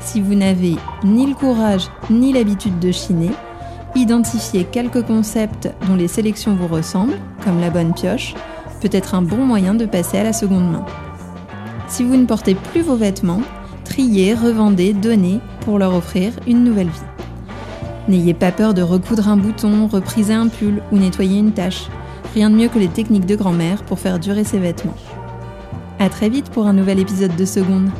Si 0.00 0.20
vous 0.20 0.34
n'avez 0.34 0.76
ni 1.04 1.26
le 1.26 1.34
courage 1.34 1.88
ni 2.10 2.34
l'habitude 2.34 2.80
de 2.80 2.92
chiner, 2.92 3.30
identifiez 3.94 4.64
quelques 4.64 5.06
concepts 5.06 5.70
dont 5.88 5.96
les 5.96 6.08
sélections 6.08 6.54
vous 6.54 6.68
ressemblent, 6.68 7.18
comme 7.44 7.60
la 7.60 7.70
bonne 7.70 7.94
pioche, 7.94 8.34
peut 8.82 8.90
être 8.92 9.14
un 9.14 9.22
bon 9.22 9.38
moyen 9.38 9.74
de 9.74 9.86
passer 9.86 10.18
à 10.18 10.24
la 10.24 10.34
seconde 10.34 10.70
main. 10.70 10.84
Si 11.92 12.04
vous 12.04 12.16
ne 12.16 12.24
portez 12.24 12.54
plus 12.54 12.80
vos 12.80 12.96
vêtements, 12.96 13.42
triez, 13.84 14.32
revendez, 14.32 14.94
donnez 14.94 15.40
pour 15.60 15.78
leur 15.78 15.94
offrir 15.94 16.32
une 16.46 16.64
nouvelle 16.64 16.88
vie. 16.88 17.26
N'ayez 18.08 18.32
pas 18.32 18.50
peur 18.50 18.72
de 18.72 18.80
recoudre 18.80 19.28
un 19.28 19.36
bouton, 19.36 19.88
repriser 19.88 20.32
un 20.32 20.48
pull 20.48 20.82
ou 20.90 20.96
nettoyer 20.96 21.38
une 21.38 21.52
tache. 21.52 21.88
Rien 22.32 22.48
de 22.48 22.54
mieux 22.56 22.68
que 22.68 22.78
les 22.78 22.88
techniques 22.88 23.26
de 23.26 23.36
grand-mère 23.36 23.82
pour 23.82 23.98
faire 23.98 24.18
durer 24.18 24.42
ses 24.42 24.58
vêtements. 24.58 24.96
A 25.98 26.08
très 26.08 26.30
vite 26.30 26.48
pour 26.48 26.66
un 26.66 26.72
nouvel 26.72 26.98
épisode 26.98 27.36
de 27.36 27.44
Seconde. 27.44 27.90